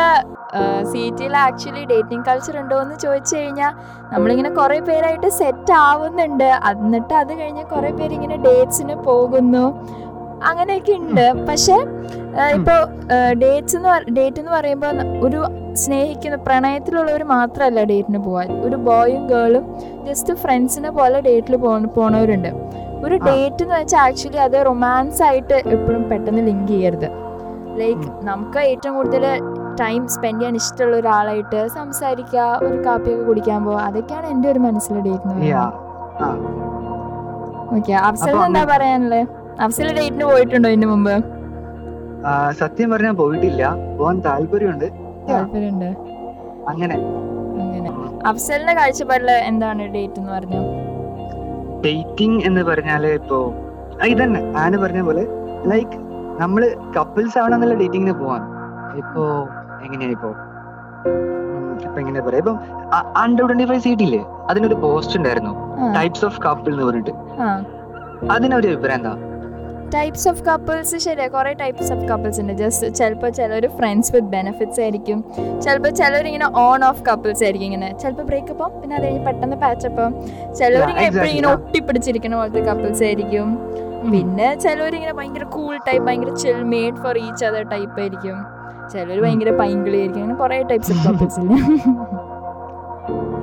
സി 0.91 1.01
ടിയിൽ 1.17 1.35
ആക്ച്വലി 1.45 1.83
ഡേറ്റിംഗ് 1.91 2.25
കൾച്ചർ 2.29 2.55
ഉണ്ടോ 2.61 2.77
എന്ന് 2.83 2.95
ചോദിച്ചു 3.05 3.33
കഴിഞ്ഞാൽ 3.37 3.73
നമ്മളിങ്ങനെ 4.13 4.51
കുറേ 4.59 4.79
പേരായിട്ട് 4.89 5.29
സെറ്റ് 5.41 5.73
ആവുന്നുണ്ട്. 5.87 6.49
എന്നിട്ട് 6.71 7.13
അത് 7.21 7.33
കഴിഞ്ഞ് 7.41 7.63
കുറേ 7.73 7.91
പേര് 7.99 8.13
ഇങ്ങനെ 8.19 8.37
ഡേറ്റ്സിന് 8.47 8.95
പോകുന്നു. 9.09 9.65
അങ്ങനെയൊക്കെ 10.49 10.93
ഉണ്ട്. 11.01 11.25
പക്ഷെ 11.49 11.75
ഇപ്പോൾ 12.57 12.79
ഡേറ്റ്സ് 13.43 13.75
എന്ന് 13.77 13.89
ഡേറ്റ് 14.17 14.39
എന്ന് 14.41 14.51
പറയുമ്പോൾ 14.57 14.95
ഒരു 15.25 15.39
സ്നേഹിക്കുന്ന 15.83 16.37
പ്രണയത്തിലുള്ളവർ 16.47 17.23
മാത്രമല്ല 17.35 17.83
ഡേറ്റിന് 17.91 18.19
പോകാൻ 18.25 18.49
ഒരു 18.67 18.77
ബോയും 18.87 19.23
ഗേളും 19.33 19.65
ജസ്റ്റ് 20.07 20.33
ഫ്രണ്ട്സിനെ 20.43 20.91
പോലെ 20.97 21.19
ഡേറ്റിൽ 21.27 21.55
പോണവരുണ്ട്. 21.97 22.51
ഒരു 23.05 23.15
ഡേറ്റ് 23.27 23.63
എന്ന് 23.63 23.75
വെച്ചാൽ 23.79 24.01
ആക്ച്വലി 24.07 24.41
അത് 24.47 24.57
റൊമാൻസ് 24.69 25.21
ആയിട്ട് 25.27 25.57
എപ്പോഴും 25.75 26.03
പെട്ടെന്ന് 26.11 26.43
ലിങ്ക് 26.49 26.71
ചെയ്യരുത്. 26.73 27.07
ലൈക്ക് 27.81 28.07
നമുക്ക് 28.29 28.59
ഏറ്റവും 28.71 28.93
കൂടുതൽ 28.97 29.23
ടൈം 29.79 30.01
സ്പെൻഡ് 30.07 30.39
ചെയ്യാൻ 30.39 30.55
ഇഷ്ടമുള്ള 30.55 30.95
ഒരാളായിട്ട് 30.97 31.67
സംസാരിക്കുക 31.67 32.45
ഒരു 32.63 32.77
കാപ്പിയൊക്കെ 32.85 33.25
കുടിക്കാൻ 33.25 33.65
പോവാ 33.65 33.81
അതൊക്കെയാണ് 33.81 34.27
എന്റെ 34.27 34.49
ഒരു 34.49 34.59
മനസ്സിലിടിയിരുന്നത് 34.59 35.47
ഓക്കെ 37.73 37.93
അഫ്സൽ 38.01 38.35
എന്താ 38.45 38.63
പറയാനുള്ളത് 38.63 39.21
അഫ്സൽ 39.61 39.89
ഡേറ്റിന് 39.93 40.25
പോയിട്ടുണ്ടോ 40.25 40.69
ഇതിന് 40.69 40.85
മുമ്പ്? 40.85 41.15
സത്യം 42.51 42.91
പറഞ്ഞാൽ 42.91 43.11
പോയിട്ടില്ല. 43.11 43.63
പോകാൻ 43.97 44.17
താല്പര്യമുണ്ട്. 44.19 44.85
താല്പര്യമുണ്ട്. 45.29 45.89
അങ്ങനെ. 46.67 46.97
അങ്ങനെ. 47.63 47.89
അഫ്സലിന്റെ 48.25 48.73
കാഴ്ചപ്പാടിൽ 48.73 49.31
എന്താണ് 49.47 49.87
ഡേറ്റ് 49.87 50.19
എന്ന് 50.19 50.31
പറഞ്ഞു? 50.31 50.61
ഡേറ്റിംഗ് 51.85 52.41
എന്ന് 52.45 52.61
പറഞ്ഞാൽ 52.63 53.05
ഇപ്പോ 53.13 53.39
ഇതന്നെ. 54.07 54.41
ആന 54.57 54.77
പറഞ്ഞ 54.77 55.01
പോലെ 55.01 55.23
ലൈക്ക് 55.65 55.97
നമ്മൾ 56.41 56.61
കപ്പിൾസ് 56.97 57.37
ആവണമെന്നുള്ള 57.39 57.73
ഡേറ്റിങ്ങിന് 57.73 58.15
പോവാൻ 58.19 58.43
ഇപ്പോ 58.97 59.23
എങ്ങനെയാ 59.85 60.11
ഇപ്പോ? 60.15 60.29
ഇപ്പൊ 61.85 61.97
എങ്ങനെയാ 62.01 62.23
പറയാ? 62.27 62.41
ഇപ്പം 62.43 62.57
അണ്ടർ 63.23 63.45
ട്വന്റി 63.49 63.65
ഫൈവ് 63.71 64.21
അതിനൊരു 64.49 64.77
പോസ്റ്റ് 64.85 65.17
ഉണ്ടായിരുന്നു. 65.19 65.53
ടൈപ്സ് 65.97 66.25
ഓഫ് 66.29 66.39
കപ്പിൾ 66.47 66.73
എന്ന് 66.73 66.87
പറഞ്ഞിട്ട്. 66.89 67.13
അതിനൊരു 68.35 68.67
അഭിപ്രായം 68.73 68.99
എന്താ? 69.01 69.13
ടൈപ്സ് 69.95 70.27
ഓഫ് 70.29 70.43
കപ്പിൾസ് 70.43 70.97
ശരിയാ. 71.05 71.27
കുറേ 71.33 71.51
ടൈപ്സ് 71.59 71.89
ഓഫ് 71.93 72.05
കപ്പിൾസ് 72.11 72.39
ഉണ്ട്. 72.41 72.53
ജസ്റ്റ് 72.61 72.87
ചിലപ്പോൾ 72.99 73.29
ചിലർ 73.39 73.65
ഫ്രണ്ട്സ് 73.79 74.11
വിത്ത് 74.15 74.27
ബെനിഫിറ്റ്സ് 74.27 74.81
ആയിരിക്കും. 74.81 75.19
ചിലപ്പോൾ 75.65 75.89
ചിലർ 75.99 76.25
ഇങ്ങനെ 76.29 76.47
ഓൺ 76.63 76.83
ഓഫ് 76.89 77.03
കപ്പിൾസ് 77.09 77.43
ആയിരിക്കും 77.43 77.67
ഇങ്ങനെ. 77.69 77.89
ചിലപ്പോൾ 78.01 78.25
ബ്രേക്കപ്പ് 78.29 78.67
പിന്നെ 78.81 78.95
അത് 78.99 79.05
കഴിഞ്ഞ് 79.05 79.23
പെട്ടെന്ന് 79.27 79.57
പാച്ചപ്പ് 79.65 80.05
Yeah, 80.83 80.89
ഇങ്ങനെ 80.93 81.05
എപ്പോഴും 81.09 81.29
ഇങ്ങനെ. 81.33 81.51
ഒട്ടിപ്പിടിച്ചിരിക്കുന്ന 81.53 82.35
പോലത്തെ 82.39 82.63
കപ്പിൾസ് 82.69 83.03
ആയിരിക്കും. 83.09 83.49
പിന്നെ 84.11 84.49
ചിലവർ 84.63 84.93
ഇങ്ങനെ 84.99 85.13
ഭയങ്കര 85.19 85.43
കൂൾ 85.57 85.73
ടൈപ്പ് 85.87 86.05
ഭയങ്കര 86.07 86.33
chill 86.43 86.57
made 86.73 86.97
for 87.03 87.17
each 87.25 87.45
other 87.49 87.63
type 87.75 87.97
ആയിരിക്കും. 88.01 88.37
ചിലർ 88.93 89.19
ഭയങ്കര 89.25 89.51
പൈങ്കിളിയായിരിക്കും. 89.61 90.21
അങ്ങനെ 90.23 90.39
കുറെ 90.41 90.57
ടൈപ്സ് 90.71 90.91
ഓഫ് 90.93 91.03
കപ്പിൾസ് 91.07 91.39
ഇല്ല? 91.43 91.53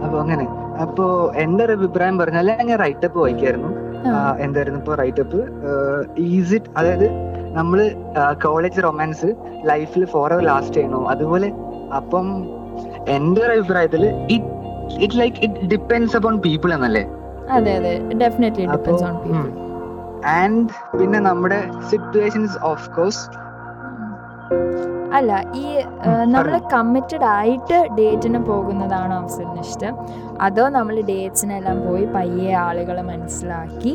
അപ്പൊ 0.04 0.16
അങ്ങനെ. 0.24 0.46
അപ്പോ 0.84 1.06
എന്റെ 1.44 1.62
ഒരു 1.66 1.72
അഭിപ്രായം 1.78 2.16
പറഞ്ഞാൽ 2.20 2.48
ഞാൻ 2.68 2.78
റൈറ്റപ്പ് 2.84 3.18
വായിക്കായിരുന്നു. 3.24 3.70
എന്തായിരുന്നു 4.44 4.78
ഇപ്പൊ 4.82 4.94
റൈറ്റപ്പ് 5.00 5.38
ഈസ് 6.28 6.52
ഇറ്റ് 6.58 6.70
അതായത് 6.78 7.06
നമ്മൾ 7.58 7.78
കോളേജ് 8.44 8.82
റൊമാൻസ് 8.86 9.28
ലൈഫിൽ 9.70 10.04
ഫോർ 10.12 10.26
അവർ 10.34 10.44
ലാസ്റ്റ് 10.50 10.76
ചെയ്യണോ 10.76 11.00
അതുപോലെ 11.14 11.48
അപ്പം 11.98 12.26
എന്റെ 13.16 13.40
ഒരു 13.46 13.52
അഭിപ്രായത്തിൽ 13.56 14.02
it 14.36 14.48
it 15.04 15.18
like 15.22 15.36
it 15.46 15.66
depends 15.72 16.14
upon 16.18 16.36
people 16.46 16.70
എന്നല്ലേ? 16.76 17.04
അതെ 17.56 17.72
അതെ. 17.80 17.92
Definitely 18.22 18.66
depends 18.74 19.04
on 19.08 19.16
people 19.24 19.50
and 20.40 20.68
പിന്നെ 20.98 21.20
നമ്മുടെ 21.28 21.60
സിറ്റുവേഷൻസ് 21.92 22.56
ഓഫ് 22.70 22.88
കോഴ്സ് 22.96 23.22
അല്ല 25.18 25.32
ഈ 25.62 25.66
നമ്മൾ 26.34 26.56
കമ്മിറ്റഡ് 26.74 27.26
ആയിട്ട് 27.36 27.78
ഡേറ്റിന് 27.98 28.40
പോകുന്നതാണോ 28.50 29.14
അഫ്സലിന് 29.22 29.62
ഇഷ്ടം? 29.66 29.94
അതോ 30.46 30.64
നമ്മൾ 30.76 30.96
ഡേറ്റ്സിനെല്ലാം 31.10 31.78
പോയി 31.86 32.04
പയ്യെ 32.16 32.52
ആളുകളെ 32.66 33.02
മനസ്സിലാക്കി 33.12 33.92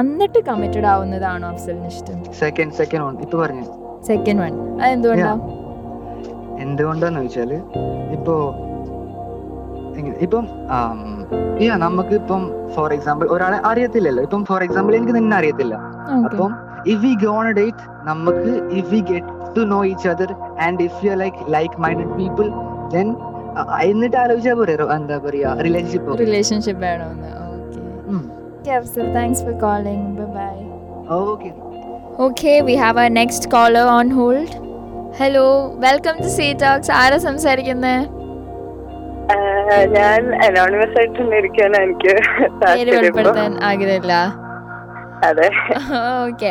എന്നിട്ട് 0.00 0.40
കമ്മിറ്റഡ് 0.48 0.88
ആവുന്നതാണോ 0.92 1.46
അഫ്സലിന് 1.52 1.90
ഇഷ്ടം? 1.94 2.18
സെക്കൻഡ് 2.42 2.74
സെക്കൻഡ് 2.80 3.04
വൺ 3.06 3.14
ഇപ്പൊ 3.26 3.36
പറഞ്ഞു. 3.44 3.64
Second 4.10 4.40
one 4.44 4.54
അതെന്തുകൊണ്ടാ? 4.82 5.34
എന്തുകൊണ്ടാന്ന് 6.66 7.20
വെച്ചാൽ 7.24 7.52
ഇപ്പോ 8.16 8.34
ഇപ്പം 10.26 10.44
യാ 11.64 11.74
നമുക്ക് 11.84 12.14
ഇപ്പം 12.20 12.42
ഫോർ 12.74 12.90
എക്സാമ്പിൾ 12.96 13.26
ഒരാളെ 13.34 13.58
അറിയത്തില്ലല്ലോ. 13.70 14.22
ഇപ്പം 14.26 14.42
ഫോർ 14.50 14.60
എക്സാമ്പിൾ 14.66 14.92
എനിക്ക് 14.98 15.14
നിന്നെ 15.18 15.34
അറിയത്തില്ല. 15.40 15.74
അപ്പം 16.28 16.52
if 16.92 17.00
we 17.04 17.12
go on 17.24 17.46
date 17.58 17.84
നമുക്ക് 18.10 18.52
if 18.78 18.88
we 18.94 19.00
get 19.10 19.32
to 19.56 19.64
know 19.72 19.80
each 19.84 20.08
other 20.08 20.30
and 20.66 20.82
if 20.82 21.00
you 21.06 21.14
like 21.22 21.40
like 21.48 21.76
minded 21.80 22.14
people 22.18 22.48
then 22.94 23.08
എന്നിട്ട് 23.84 24.16
ആലോചിച്ചാൽ 24.16 24.54
പോരെ? 24.54 24.74
എന്താ 24.96 25.16
പറയാ 25.24 25.48
റിലേഷൻഷിപ്പ് 25.60 26.18
റിലേഷൻഷിപ്പ് 26.20 26.82
വേണമെന്ന് 26.82 27.30
okay 28.52 28.72
Afzal 28.76 29.08
thanks 29.14 29.44
for 29.44 29.56
calling 29.62 30.26
bye 30.36 30.52
okay 31.22 31.50
okay 32.20 32.52
we 32.66 32.74
have 32.82 33.04
a 33.04 33.12
next 33.20 33.50
caller 33.50 33.86
on 33.94 34.08
hold 34.12 34.56
hello 35.18 35.44
welcome 35.78 36.16
to 36.20 36.28
C 36.36 36.48
Talks 36.62 36.92
ആരാ 37.00 37.18
സംസാരിക്കുന്നത് 37.26 38.00
ഞാൻ 39.92 40.20
anonymous 40.44 40.96
ആയിട്ട് 40.98 41.22
ഇരിക്കാൻ 41.38 41.72
എനിക്ക് 41.76 42.14
താല്പര്യം. 42.62 43.54
ആഗ്രഹമില്ല. 43.62 44.14
അതെ. 45.22 45.48
ഓക്കെ. 46.26 46.50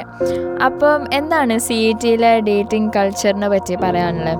അപ്പം 0.64 1.02
എന്താണ് 1.14 1.60
സി 1.60 1.78
ഇ 1.88 1.92
ടിയിലെ 2.04 2.40
ഡേറ്റിംഗ് 2.40 2.92
കൾച്ചറിനെ 2.96 3.50
പറ്റി 3.50 3.76
പറയാനുള്ളത്? 3.76 4.38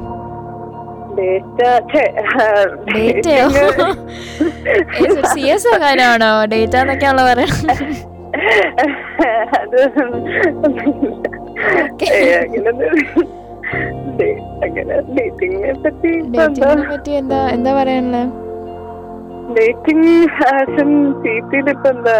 ഡേറ്റ 1.18 1.60
ഡേറ്റയോ 2.94 3.48
സി 5.34 5.42
എസ് 5.48 5.68
ആകാനാണോ 5.68 6.46
ഡേറ്റ 6.46 6.76
എന്നൊക്കെയാണല്ലോ 6.76 7.26
പറയുന്നത്. 7.26 7.84
അത് 9.58 9.82
പറ്റി 16.92 17.12
എന്താ? 17.12 17.42
പറയാനുള്ളത്? 17.80 18.30
ഡേറ്റിംഗ് 19.54 20.12
സീറ്റിൽ 21.24 21.70
ഇപ്പൊ 21.70 21.90
എന്താ 21.90 22.16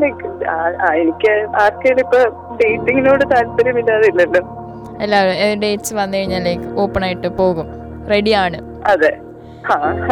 എനിക്ക് 0.00 1.32
ആർക്കെങ്കിലും 1.62 2.00
ഇപ്പൊ 2.00 2.18
ഡേറ്റിങ്ങിനോട് 2.56 3.24
താല്പര്യമില്ലാതില്ലല്ലോ. 3.34 4.42
എല്ലാവരും 5.00 5.60
ഡേറ്റ്സ് 5.60 5.94
വന്നു 5.94 6.18
കഴിഞ്ഞാൽ 6.18 6.42
ലൈക്ക് 6.42 6.78
ഓപ്പൺ 6.78 7.04
ആയിട്ട് 7.04 7.28
പോകും. 7.28 7.66
റെഡിയാണ്. 8.10 8.58
അതെ. 8.86 9.12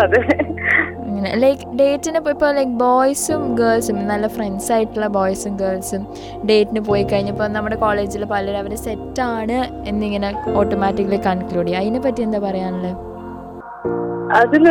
അതെ. 0.03 0.21
അങ്ങനെ 0.97 1.35
ലൈക്ക് 1.35 1.77
ഡേറ്റിന് 1.77 2.17
ഇപ്പോൾ 2.17 2.55
ലൈക്ക് 2.55 2.71
ബോയ്സും 2.71 3.55
ഗേൾസും 3.55 4.09
നല്ല 4.09 4.27
ഫ്രണ്ട്സ് 4.27 4.73
ആയിട്ടുള്ള 4.73 5.07
ബോയ്സും 5.07 5.57
ഗേൾസും 5.57 6.07
ഡേറ്റിന് 6.47 6.81
പോയി 6.81 7.03
കഴിഞ്ഞപ്പോൾ 7.03 7.47
നമ്മുടെ 7.47 7.77
കോളേജിൽ 7.77 8.25
പലരും 8.25 8.59
അവർ 8.59 8.75
സെറ്റാണ് 8.77 9.89
എന്നിങ്ങനെ 9.89 10.35
ഓട്ടോമാറ്റിക്കലി 10.55 11.17
കൺക്ലൂഡ് 11.17 11.67
ചെയ്യും 11.67 11.81
അതിനെ 11.81 12.01
പറ്റി 12.01 12.23
എന്താ 12.23 12.39
പറയാനുള്ളത്? 12.39 12.97
അതിൽ 14.33 14.65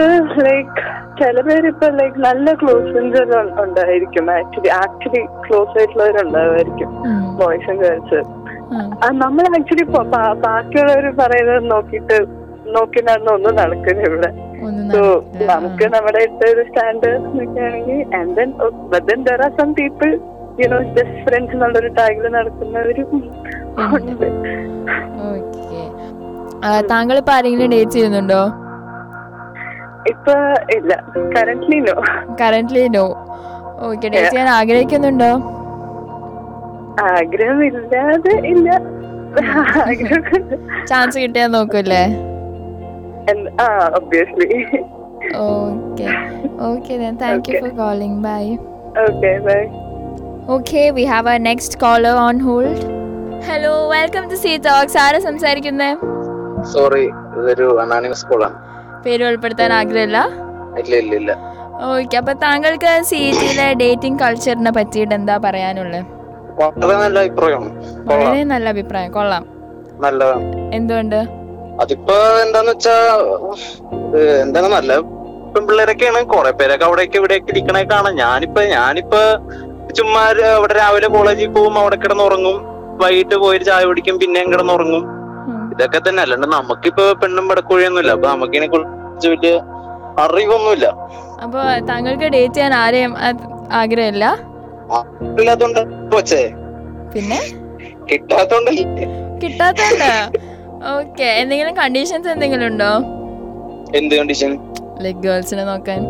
ലൈക്ക് 0.46 0.84
ചില 1.20 1.42
പേര് 1.48 1.68
ഇപ്പൊ 1.68 1.88
ലൈക്ക് 1.98 2.20
നല്ല 2.20 2.54
ക്ലോസ് 2.54 2.92
ഫ്രണ്ട്സ് 3.00 3.34
ഉണ്ടായിരിക്കും. 3.64 4.26
ആക്ച്വലി 4.38 4.72
ആക്ച്വലി 4.80 5.22
ക്ലോസ് 5.46 5.76
ആയിട്ടുള്ളവരുണ്ടാവുമായിരിക്കും 5.80 6.90
ബോയ്സും 7.42 7.78
ഗേൾസ് 7.84 8.22
നമ്മൾ 9.24 9.44
ആക്ച്വലി 9.56 9.86
ബാക്കിയുള്ളവർ 10.46 11.08
പറയുന്നത് 11.20 11.70
നോക്കിയിട്ട് 11.72 12.18
നോക്കി 12.76 13.00
നടന്ന 13.08 13.30
ഒന്നും 13.32 13.54
നടക്കില്ല 13.56 14.04
ഇവിടെ 14.10 14.30
സോ 14.94 15.02
നമുക്ക് 15.52 15.86
നമ്മുടെ 15.96 16.20
ഇട്ട 16.28 16.42
ഒരു 16.54 16.64
സ്റ്റാൻഡേർഡ് 16.70 17.26
നോക്കുകയാണെങ്കിൽ 17.38 18.00
and 18.20 18.36
then 18.38 18.50
but 18.94 19.06
then 19.10 19.22
there 19.30 19.42
are 19.48 19.52
some 19.60 19.72
people 19.74 20.10
you 20.62 20.68
know 20.74 20.80
just 20.98 21.22
friends 21.28 21.56
എന്നുള്ളൊരു 21.56 21.92
ടാഗിൽ 22.00 22.28
നടക്കുന്നവരും 22.38 23.10
ഉണ്ട്. 23.98 24.28
താങ്കൾ 26.92 27.16
ഇപ്പൊ 27.22 27.32
ആരെങ്കിലും 27.36 27.72
ഡേറ്റ് 27.74 27.92
ചെയ്യുന്നുണ്ടോ? 27.92 28.42
ഇപ്പൊ 30.12 30.34
ഇല്ല. 30.76 30.92
Currently 31.36 31.80
no 31.80 31.96
currently 32.42 32.84
no 32.96 33.06
okay 33.88 34.08
date 34.14 34.36
ഞാൻ 34.36 34.50
ആഗ്രഹിക്കുന്നുണ്ടോ 34.50 35.32
ആഗ്രഹമില്ലാതെ 37.12 38.34
ഇല്ല. 38.48 38.68
ചാൻസ് 40.90 41.18
കിട്ടിയാൽ 41.18 41.50
നോക്കൂല്ലേ? 41.52 42.04
Okay 45.44 46.08
okay 46.68 46.94
then. 46.98 47.14
Thank 47.16 47.48
you 47.50 47.60
for 47.62 47.72
calling 47.78 48.20
bye 48.24 48.44
okay 49.04 49.32
bye 49.40 49.62
okay 50.48 50.82
we 50.90 51.06
have 51.06 51.30
a 51.30 51.42
next 51.44 51.80
caller 51.80 52.16
on 52.26 52.38
hold 52.40 52.84
hello 53.48 53.74
welcome 53.94 54.26
to 54.30 54.38
C 54.44 54.52
Talks 54.68 54.98
ആരാ 54.98 55.20
സംസാരിക്കുന്നത് 55.20 55.96
സോറി 56.74 57.06
ഇതൊരു 57.40 57.68
അനാനിമസ് 57.82 58.26
കോളാണ് 58.26 58.58
പേര് 59.06 59.24
ഉൾപ്പെടുത്താൻ 59.30 59.74
ആഗ്രഹമില്ല? 59.80 60.20
ഓക്കെ 61.92 62.16
അപ്പൊ 62.20 62.34
താങ്കൾക്ക് 62.44 62.92
സി 63.10 63.20
ടിയിലെ 63.40 63.68
ഡേറ്റിംഗ് 63.82 64.20
കൾച്ചറിനെ 64.24 64.72
പറ്റിയിട്ട് 64.78 65.14
എന്താ 65.20 65.36
പറയാനുള്ളത് 65.46 66.02
വളരെ 66.60 66.98
നല്ല 67.04 67.20
വളരെ 68.10 68.42
നല്ല 68.54 68.66
അഭിപ്രായം. 68.74 69.12
കൊള്ളാം. 69.18 69.44
നല്ലതാണ്. 70.04 70.46
എന്തുകൊണ്ട്? 70.78 71.20
അതിപ്പോ 71.84 72.16
എന്താന്ന് 72.44 72.72
വെച്ചാ 72.72 72.96
എന്താണ് 74.44 74.68
നല്ല 74.76 74.94
പെൺപിള്ളേരൊക്കെയാണ്. 75.54 76.20
കുറെ 76.34 76.52
പേരൊക്കെ 76.60 76.86
അവിടെയൊക്കെ 76.90 77.18
ഇവിടെയൊക്കെ 77.22 77.52
ഇരിക്കണേ 77.54 77.84
കാണാം 77.92 78.16
ഞാനിപ്പോ 78.24 78.62
ഞാനിപ്പോ 78.76 79.22
ചുമ്മാ 79.98 80.22
അവിടെ 80.58 80.74
രാവിലെ 80.82 81.08
കോളേജിൽ 81.16 81.50
പോവും 81.58 81.76
അവിടെ 81.82 81.98
കിടന്നുറങ്ങും. 82.04 82.58
വൈകിട്ട് 83.02 83.36
പോയിട്ട് 83.44 83.66
ചായ 83.66 83.84
കുടിക്കും 83.90 84.16
പിന്നെയും 84.22 84.50
കിടന്നുറങ്ങും. 84.54 85.04
ഇതൊക്കെ 85.74 86.00
തന്നെ. 86.08 86.22
അല്ലാണ്ട് 86.24 86.48
നമുക്കിപ്പോ 86.56 87.06
പെണ്ണും 87.22 87.46
പടക്കുഴിയൊന്നുമില്ല. 87.50 88.12
അപ്പൊ 88.18 88.28
നമുക്കിനെ 88.34 88.68
കുറിച്ച് 88.74 89.28
വലിയ 89.34 89.54
അറിവൊന്നുമില്ല. 90.24 90.88
അപ്പൊ 91.44 91.60
താങ്കൾക്ക് 91.90 92.28
ഡേറ്റ് 92.36 92.56
ചെയ്യാൻ 92.58 92.74
ആരെയും 92.84 93.14
ആഗ്രഹമില്ല? 93.82 94.26
പിന്നെ? 97.14 97.40
കിട്ടാത്തോണ്ടല്ലേ. 98.10 98.84
കിട്ടാത്തോണ്ട്. 99.42 100.12
ഓക്കെ. 100.98 101.28
എന്തെങ്കിലും 101.42 101.74
കണ്ടീഷൻസ് 101.82 102.30
എന്തെങ്കിലും 102.34 102.66
ഉണ്ടോ? 102.72 102.92
എന്ത് 104.00 104.14
കണ്ടീഷൻ 104.20 104.52
ലൈക് 105.04 105.22
ഗേൾസിനെ 105.26 105.64
നോക്കാൻ. 105.72 106.02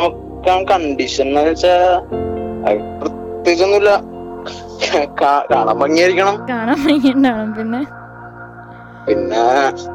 നോക്കാൻ 0.00 0.60
കണ്ടീഷൻ 0.70 1.26
എന്ന് 1.28 1.42
വെച്ചാ 1.48 1.74
പ്രത്യേകിച്ചൊന്നുമില്ല. 3.00 3.90
കാണാൻ 5.22 5.74
ഭംഗിയായിരിക്കണം. 5.82 6.36
കാണാൻ 6.52 6.78
ഭംഗിയുണ്ടാവണം. 6.86 7.52
പിന്നെ? 7.58 7.82
പിന്നെ 9.06 9.42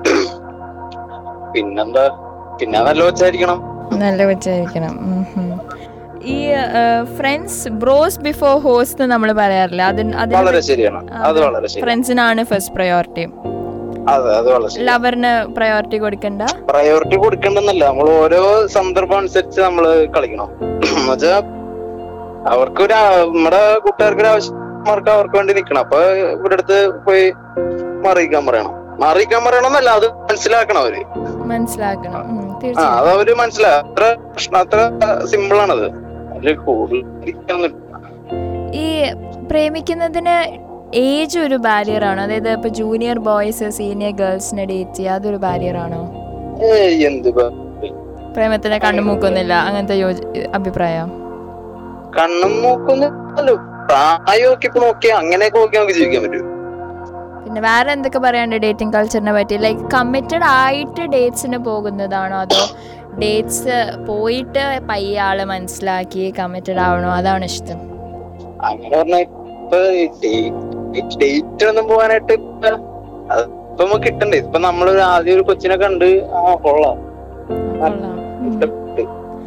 പിന്നെന്താ? 1.53 2.05
പിന്നെ 2.59 2.77
നല്ല 2.87 3.01
വെച്ചായിരിക്കണം 3.07 3.59
നല്ല 4.03 4.21
വെച്ചായിരിക്കണം. 4.29 4.95
ഈ 6.33 6.37
ഫ്രണ്ട്സ് 7.17 7.69
ബ്രോസ് 7.81 8.19
ബിഫോർ 8.27 8.53
ഹോസ്റ്റ് 8.65 9.03
നമ്മൾ 9.13 9.29
പറയാറില്ല? 9.39 9.83
വളരെ 10.37 10.61
ശരിയാണ്. 10.69 10.99
അത് 11.29 11.37
വളരെ 11.45 11.67
ഫ്രണ്ട്സിനാണ് 11.85 12.43
ഫസ്റ്റ് 12.51 12.73
പ്രയോറിറ്റി 12.77 13.25
അതെ 14.13 14.29
അത് 14.39 14.47
വളരെ 14.55 14.69
ശരി 14.73 14.83
ലവറിന് 14.89 15.31
പ്രയോറിറ്റി 15.57 15.97
കൊടുക്കണ്ട? 16.03 16.43
പ്രയോറിറ്റി 16.71 17.17
കൊടുക്കണ്ടെന്നല്ല. 17.23 17.83
നമ്മൾ 17.91 18.09
ഓരോ 18.23 18.41
സന്ദർഭം 18.75 19.17
അനുസരിച്ച് 19.21 19.59
നമ്മൾ 19.67 19.85
കളിക്കണം. 20.15 20.49
എന്നുവെച്ചാ 20.89 21.33
അവർക്ക് 22.53 22.81
ഒരു 22.87 22.97
നമ്മുടെ 23.35 23.63
കൂട്ടുകാർക്ക് 23.85 24.23
ഒരു 24.25 24.31
ആവശ്യം 24.33 24.55
അവർക്ക് 25.17 25.37
വേണ്ടി 25.39 25.53
നിക്കണം. 25.59 25.81
അപ്പൊ 25.85 25.99
ഇവിടെ 26.35 26.55
അടുത്ത് 26.57 26.77
പോയി 27.07 27.25
മറിയിക്കാൻ 28.05 28.43
പറയണം. 28.49 28.73
മാറിയിക്കാൻ 29.01 29.41
പറയണമെന്നല്ല 29.45 29.89
അത് 29.99 30.07
മനസ്സിലാക്കണം 30.21 30.81
അവർ. 30.83 30.95
മനസ്സിലാക്കണം. 31.51 32.21
ആ 32.79 32.85
അത് 32.99 33.07
അവർ 33.15 33.27
മനസ്സിലാവും 33.41 33.79
അത്ര 33.83 34.03
പ്രശ്നം 34.31 34.59
അത്ര 34.63 34.79
സിമ്പിൾ 35.31 35.57
ആണത് 35.65 35.87
അതിൽ 36.35 36.55
കൂടുതൽ 36.65 37.03
ഈ 38.77 38.87
പ്രേമിക്കുന്നതിന് 39.51 40.37
ഏജ് 41.05 41.37
ഒരു 41.45 41.57
ബാരിയർ 41.65 42.03
ആണോ? 42.09 42.21
അതായത് 42.25 42.49
ഇപ്പൊ 42.57 42.69
ജൂനിയർ 42.79 43.17
ബോയ്സ് 43.27 43.67
സീനിയർ 43.77 44.13
ഗേൾസിനെ 44.21 44.65
ഡേറ്റ് 44.71 44.97
ചെയ്യുക 44.97 45.15
അതൊരു 45.17 45.39
ബാരിയർ 45.45 45.77
ആണോ? 45.85 46.01
പ്രേമത്തിന് 46.57 47.17
കണ്ണു 47.55 47.81
മൂക്കൊന്നില്ല 47.87 48.33
പ്രേമത്തിനെ 48.35 48.77
കണ്ണുമൂക്കൊന്നില്ല 48.85 49.53
അങ്ങനത്തെ 49.67 49.95
അഭിപ്രായം? 50.59 51.09
കണ്ണും 52.17 52.53
മൂക്കൊന്നും 52.65 53.11
പ്രായമൊക്കെ 53.89 54.65
ഇപ്പൊ 54.69 54.79
നോക്കിയാ 54.85 55.15
അങ്ങനെയൊക്കെ 55.21 55.59
നോക്കി 55.61 55.75
നമുക്ക് 55.77 55.95
ജീവിക്കാൻ 55.99 56.23
പറ്റും. 56.25 56.45
പിന്നെ 57.43 57.61
വേറെ 57.67 57.89
എന്തൊക്കെ 57.95 58.19
പറയാണ്ട് 58.25 58.55
ഡേറ്റിംഗ് 58.65 58.93
കൾച്ചറിനെ 58.97 59.33
പറ്റി? 59.37 59.55
ലൈക്ക് 59.65 59.83
കമ്മിറ്റഡ് 59.95 60.47
ആയിട്ട് 60.59 61.03
ഡേറ്റ്സിന് 61.15 61.59
പോകുന്നതാണോ? 61.69 62.37
അതോ 62.45 62.63
ഡേറ്റ്സ് 63.23 63.77
പോയിട്ട് 64.09 64.63
പയ്യാൾ 64.89 65.29
ആളെ 65.29 65.45
മനസ്സിലാക്കി 65.53 66.23
കമ്മിറ്റഡ് 66.39 66.81
ആവണോ? 66.87 67.09
അതാണ് 67.19 67.45
ഇഷ്ടം. 67.51 67.79
അങ്ങനെ 68.69 69.21
ഡേറ്റ് 71.21 71.65
ഒന്നും 71.71 71.85
പോകാനായിട്ട് 71.91 72.33
ഇപ്പൊ 72.33 72.69
നമുക്ക് 73.81 74.03
കിട്ടണ്ടേ? 74.05 74.37
ഇപ്പൊ 74.43 74.59
നമ്മൾ 74.67 74.87
ആദ്യം 75.13 75.35
ഒരു 75.37 75.43
കൊച്ചിനെ 75.49 75.75
കണ്ട് 75.83 76.05
ആ 76.37 76.43
കൊള്ളാം. 76.65 76.97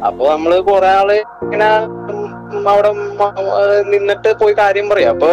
അപ്പൊ 0.07 0.23
നമ്മൾ 0.33 0.51
കൊറേ 0.69 0.91
ആൾ 0.99 1.09
ഇങ്ങനെ 1.45 1.67
അവിടെ 2.71 2.91
നിന്നിട്ട് 3.93 4.29
പോയി 4.41 4.53
കാര്യം 4.61 4.87
പറയാം. 4.91 5.11
അപ്പൊ 5.15 5.31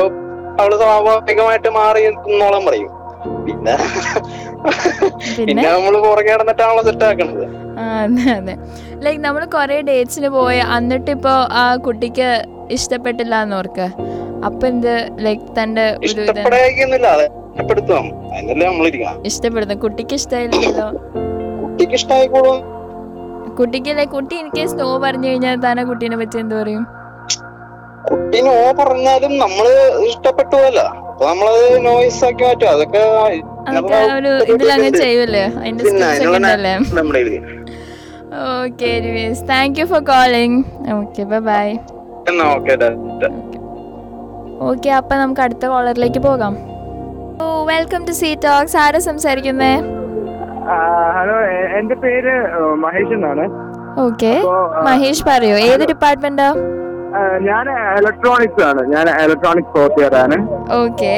അവൾ 0.61 0.73
സ്വാഭാവികമായിട്ട് 0.81 1.71
മാറി 1.79 2.01
നിന്നോളം 2.27 2.63
പറയും. 2.69 2.91
പിന്നെ 3.47 3.75
പിന്നെ? 5.39 5.63
നമ്മൾ 5.67 5.95
പുറകെ 6.05 6.31
നടന്നിട്ടാണല്ലോ 6.35 6.83
സെറ്റ് 6.89 7.05
ആക്കണത്. 7.09 7.45
ആ, 7.81 7.85
അതെ 8.37 8.55
ലൈക്ക് 9.05 9.21
നമ്മൾ 9.27 9.43
കുറേ 9.57 9.77
ഡേറ്റ്സിന് 9.89 10.29
പോയി 10.37 10.61
എന്നിട്ട് 10.77 11.11
ഇപ്പോ 11.17 11.35
ആ 11.61 11.65
കുട്ടിക്ക് 11.87 12.29
ഇഷ്ടപ്പെട്ടില്ല 12.77 13.35
എന്ന് 13.45 13.57
ഓർക്ക് 13.57 13.87
അപ്പൊ 14.49 14.65
എന്ത് 14.73 14.93
ലൈക്ക് 15.27 15.47
തന്റെ 15.59 15.85
ഒരു 15.93 16.07
ഇഷ്ടപ്പെടുന്നു. 19.29 19.77
കുട്ടിക്ക് 19.85 20.15
ഇഷ്ടമില്ലല്ലോ 20.21 20.87
കുട്ടിക്ക് 21.63 21.95
ഇഷ്ടമായിക്കോളും 22.01 22.59
കുട്ടിക്ക് 23.59 23.93
ലൈക്ക് 23.99 24.13
കുട്ടി 24.13 24.35
എനിക്ക് 24.43 24.65
സ്നോ 24.73 24.87
പറഞ്ഞു 25.05 25.29
കഴിഞ്ഞാൽ 25.31 25.57
തന്നെ 25.65 25.83
കുട്ടീനെ 25.85 26.17
പറ്റി 26.21 26.39
എന്ത് 26.43 26.55
പറയും? 26.61 26.83
കുട്ടി 28.11 28.39
നോ 28.47 28.55
പറഞ്ഞാലും 28.81 29.33
നമ്മൾ 29.45 29.67
ഇഷ്ടപ്പെട്ടു 30.09 30.57
അല്ല 30.69 30.81
അപ്പൊ 31.11 31.25
നമ്മളത് 31.31 31.65
നോയിസ് 31.87 32.21
ആക്കി 32.27 32.45
മാറ്റും. 32.49 32.69
അതൊക്കെ 32.75 33.05
നമ്മുടെ. 33.77 33.99
Okay 38.63 38.91
thank 39.51 39.79
you 39.81 39.87
for 39.93 40.03
calling 40.13 40.59
okay 40.97 41.23
bye 41.33 41.41
bye 41.51 41.69
okay 42.55 42.75
okay 44.69 44.91
അപ്പൊ 45.01 45.15
നമുക്ക് 45.23 45.43
അടുത്ത 45.45 45.65
കോളറിലേക്ക് 45.73 46.21
പോകാം. 46.29 46.55
ഓ 47.43 47.45
വെൽക്കം 47.73 48.01
ടു 48.09 48.15
സീ 48.21 48.31
ടോക്സ് 48.47 48.77
ആരാ 48.85 49.01
സംസാരിക്കുന്നേ? 49.11 49.73
ഹലോ 51.17 51.37
എന്റെ 51.79 51.97
പേര് 52.05 52.35
മഹേഷ് 52.85 53.15
എന്നാണ്. 53.19 53.45
ഓക്കെ 54.07 54.33
മഹേഷ് 54.89 55.25
പറയൂ. 55.31 55.57
ഏത് 55.69 55.85
ഡിപ്പാർട്ട്മെന്റാ 55.93 56.49
ഞാൻ 57.49 57.67
ഇലക്ട്രോണിക്സ് 57.99 58.63
ആണ്. 58.71 58.83
ഞാൻ 58.95 59.07
ഇലക്ട്രോണിക്സ് 59.25 59.73
സോഫ്റ്റ്വെയർ 59.77 60.15
ആണ്. 60.25 60.37
ഓക്കെ 60.83 61.15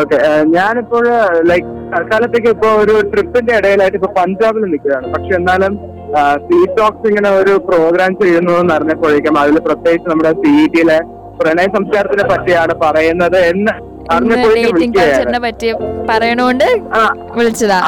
ഓക്കെ 0.00 0.18
ഞാനിപ്പോൾ 0.56 1.06
ലൈക് 1.50 1.70
തൽക്കാലത്തേക്ക് 1.92 2.50
ഇപ്പൊ 2.54 2.68
ഒരു 2.82 2.94
ട്രിപ്പിന്റെ 3.12 3.52
ഇടയിലായിട്ട് 3.60 3.98
ഇപ്പൊ 4.00 4.10
പഞ്ചാബിൽ 4.20 4.64
നിൽക്കുകയാണ്. 4.72 5.06
പക്ഷെ 5.14 5.32
എന്നാലും 5.40 5.72
സീ 6.46 6.58
ടോക്സ് 6.78 7.06
ഇങ്ങനെ 7.10 7.30
ഒരു 7.40 7.54
പ്രോഗ്രാം 7.68 8.12
ചെയ്യുന്നു 8.22 8.52
എന്ന് 8.60 8.72
അറിഞ്ഞപ്പോഴേക്കും 8.76 9.38
അതിൽ 9.42 9.56
പ്രത്യേകിച്ച് 9.68 10.10
നമ്മുടെ 10.12 10.32
സി 10.42 10.52
ടിയിലെ 10.74 10.98
പ്രണയ 11.40 11.68
സംസ്കാരത്തിനെ 11.76 12.24
പറ്റിയാണ് 12.32 12.74
പറയുന്നത് 12.84 13.38
എന്ന് 13.52 13.72
അറിഞ്ഞപ്പോഴേക്കും 14.14 15.40
പറ്റി 15.46 15.68
പറയണോണ്ട് 16.10 16.68
വിളിച്ചതാ. 17.36 17.78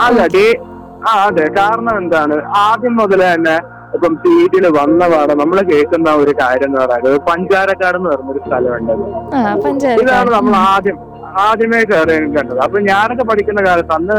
അതെ 1.25 1.45
കാരണം 1.59 1.95
എന്താണ്? 2.03 2.37
ആദ്യം 2.67 2.95
മുതൽ 3.01 3.21
തന്നെ 3.33 3.57
ഇപ്പം 3.97 4.15
സീറ്റിൽ 4.23 4.65
വന്ന 4.79 5.03
പാടെ 5.13 5.35
നമ്മൾ 5.43 5.59
കേൾക്കുന്ന 5.71 6.09
ഒരു 6.23 6.33
കാര്യം 6.41 6.69
എന്ന് 6.69 6.81
പറയുന്നത് 6.83 7.19
പഞ്ചാരക്കാട് 7.29 7.97
എന്ന് 7.99 8.11
പറഞ്ഞൊരു 8.13 8.41
സ്ഥലമുണ്ട്. 8.47 8.93
പഞ്ചായത്ത് 9.67 10.03
ഇതാണ് 10.05 10.31
നമ്മൾ 10.39 10.55
ആദ്യം 10.73 10.99
ആദ്യമേ 11.47 11.81
കയറി 11.91 12.17
കണ്ടത്. 12.37 12.61
അപ്പൊ 12.67 12.79
ഞാനൊക്കെ 12.91 13.25
പഠിക്കുന്ന 13.31 13.63
കാലത്ത് 13.69 13.95
അന്ന് 13.99 14.19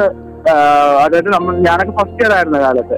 അതായത് 1.03 1.29
നമ്മൾ 1.35 1.53
ഞാനൊക്കെ 1.67 1.93
ഫസ്റ്റ് 1.99 2.21
ഇയർ 2.23 2.33
ആയിരുന്ന 2.37 2.59
കാലത്ത്. 2.65 2.97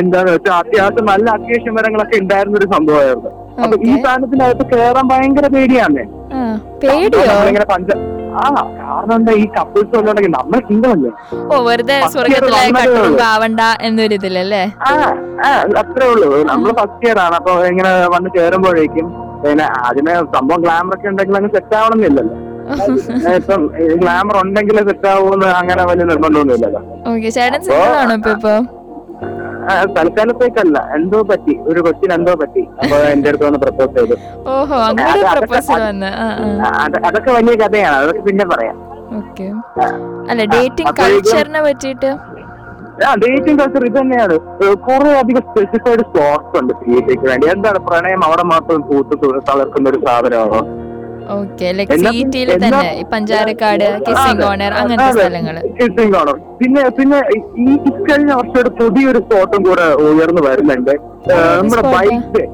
എന്താന്ന് 0.00 0.30
വെച്ചാൽ 0.34 0.54
അത്യാവശ്യം 0.62 1.06
നല്ല 1.12 1.26
അത്യാവശ്യം 1.36 1.74
മരങ്ങളൊക്കെ 1.78 2.16
ഉണ്ടായിരുന്ന 2.22 2.56
ഒരു 2.60 2.68
സംഭവമായിരുന്നു. 2.74 3.30
അപ്പൊ 3.64 3.76
ഈ 3.88 3.92
സ്ഥാനത്തിനകത്ത് 4.00 4.64
കയറാൻ 4.72 5.06
ഭയങ്കര 5.12 5.46
പേടിയാന്നേ. 5.56 6.04
പേടിയോ? 6.82 7.24
നമ്മളിങ്ങനെ 7.30 7.66
പഞ്ച 7.74 7.90
ആ 8.36 8.44
കാരണം 8.78 9.14
എന്താ 9.16 9.32
ഈ 9.34 9.46
കപ്പിൾസ് 9.56 9.90
വല്ലോണ്ടെങ്കിൽ 9.96 10.32
നമ്മൾ 10.34 10.58
സിംഗിൾ 10.68 10.90
അല്ലേ? 10.94 11.10
ഓ 11.46 11.60
വെറുതെ 11.66 11.96
സ്വർഗത്തിലെ. 12.14 12.60
ആവണ്ട 13.28 13.60
എന്നൊരിതിലല്ലേ? 13.86 14.62
ആ 14.84 14.92
ആ 15.44 15.50
അത്രേ 15.82 16.06
ഉള്ളൂ. 16.12 16.30
നമ്മൾ 16.50 16.70
ഫസ്റ്റ് 16.80 17.06
ഇയർ 17.06 17.20
ആണ്. 17.24 17.36
അപ്പൊ 17.40 17.52
ഇങ്ങനെ 17.70 17.92
വന്ന് 18.14 18.30
ചേരുമ്പോഴേക്കും 18.36 19.08
പിന്നെ 19.44 19.66
അതിന് 19.88 20.12
സംഭവം 20.34 20.60
ഗ്ലാമർ 20.64 20.94
ഒക്കെ 20.96 21.08
ഉണ്ടെങ്കിൽ 21.10 21.38
അങ്ങ് 21.38 21.52
സെറ്റ് 21.56 21.76
ആവണമെന്നില്ലല്ലോ 21.80 22.34
ഇപ്പം 23.38 23.62
ഗ്ലാമർ 24.00 24.36
ഉണ്ടെങ്കിലേ 24.42 24.82
സെറ്റ് 24.86 25.08
ആവുമെന്ന് 25.10 25.48
അങ്ങനെ 25.58 25.82
വലിയ 25.90 26.04
നിർബന്ധമൊന്നുമില്ലല്ലോ 26.10 26.80
ഓക്കെ 27.10 27.30
ചേട്ടൻ 27.36 27.60
സിംഗിൾ 27.66 27.90
ആണോ 27.98 28.14
ഇപ്പൊ? 28.32 28.54
തൽക്കാലത്തേക്കല്ല. 29.70 30.90
എന്തോ 30.94 31.22
പറ്റി? 31.22 31.58
ഒരു 31.58 31.80
കൊച്ചിന് 31.80 32.14
എന്തോ 32.14 32.34
പറ്റി? 32.34 32.60
അപ്പൊ 32.60 32.96
എന്റെ 32.96 33.28
അടുത്ത് 33.28 33.44
വന്ന് 33.44 33.58
പ്രപ്പോസ് 33.58 33.98
ചെയ്തു. 33.98 34.14
അതൊക്കെ- 37.06 37.34
വലിയ 37.34 37.56
കഥയാണ്. 37.56 37.96
അതൊക്കെ 37.96 38.20
പിന്നെ 38.20 38.44
പറയാം. 38.44 38.94
അല്ല 40.30 40.44
ഡേറ്റിംഗ് 40.44 40.92
കൾച്ചറിനെ 40.98 41.62
പറ്റിയിട്ട്? 41.62 42.06
ആ 43.06 43.14
ഡേറ്റിംഗ് 43.14 43.60
കൾച്ചർ 43.60 43.84
ഇത് 43.84 43.98
തന്നെയാണ്. 43.98 44.38
കുറെ 44.74 45.10
അധികം 45.10 45.40
സ്പെസിഫൈഡ് 45.40 45.98
സ്പോട്സ് 45.98 46.62
ഉണ്ട്. 46.62 46.74
സിഇടിക്ക് 46.74 47.28
വേണ്ടി. 47.28 47.46
എന്താണ് 47.46 47.78
പ്രണയം? 47.78 48.24
അവിടെ 48.24 48.42
മാത്രം 48.42 48.82
പൂത്ത് 48.82 49.22
തു- 49.22 49.42
തളർക്കുന്ന 49.48 49.90
ഒരു 49.90 50.06
സാധനമാണോ? 50.06 50.83
ഓക്കെ 51.28 51.64
എന്നാ- 51.94 52.10
തന്നെ 52.56 52.80
പഞ്ചാരക്കാട് 53.12 53.84
അങ്ങനത്തെ 54.80 55.06
സ്ഥലങ്ങൾ. 55.18 55.56
കിസിംഗ് 55.78 56.16
ഓണർ 56.16 56.36
പിന്നെ 56.58 56.82
പിന്നെ 56.90 57.18
ഈ 57.58 57.68
ഇക്കഴിഞ്ഞ 57.90 58.32
വർഷം 58.32 58.58
ഒരു 58.60 58.68
പുതിയൊരു 58.80 59.18
സ്പോട്ടും 59.18 59.62
കൂടെ 59.62 59.86
ഉയർന്നു 60.04 60.42
വരുന്നുണ്ട്. 60.42 60.94
നമ്മുടെ? 61.56 61.82
ബൈക്ക് 61.94 62.28
ഡേ 62.36 62.44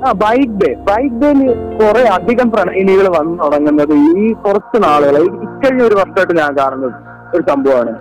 ആ 0.00 0.12
ബൈക്ക് 0.12 0.52
ഡേ 0.58 0.74
ബൈക്ക് 0.88 1.14
ഡേയിൽ 1.14 1.40
കുറെ 1.78 2.02
അധികം 2.08 2.50
പ്രണയിനികൾ 2.50 3.06
വന്നു 3.14 3.36
തുടങ്ങുന്നത് 3.42 3.94
ഈ 4.18 4.32
കുറച്ച് 4.44 4.82
നാളുകൾ 4.82 5.16
ഇക്കഴിഞ്ഞ 5.46 5.82
ഒരു 5.82 5.94
വർഷമായിട്ട് 5.94 6.32
ഞാൻ 6.36 6.56
കാണുന്നത് 6.58 6.94
ഒരു 7.34 7.42
സംഭവമാണ്. 7.48 7.92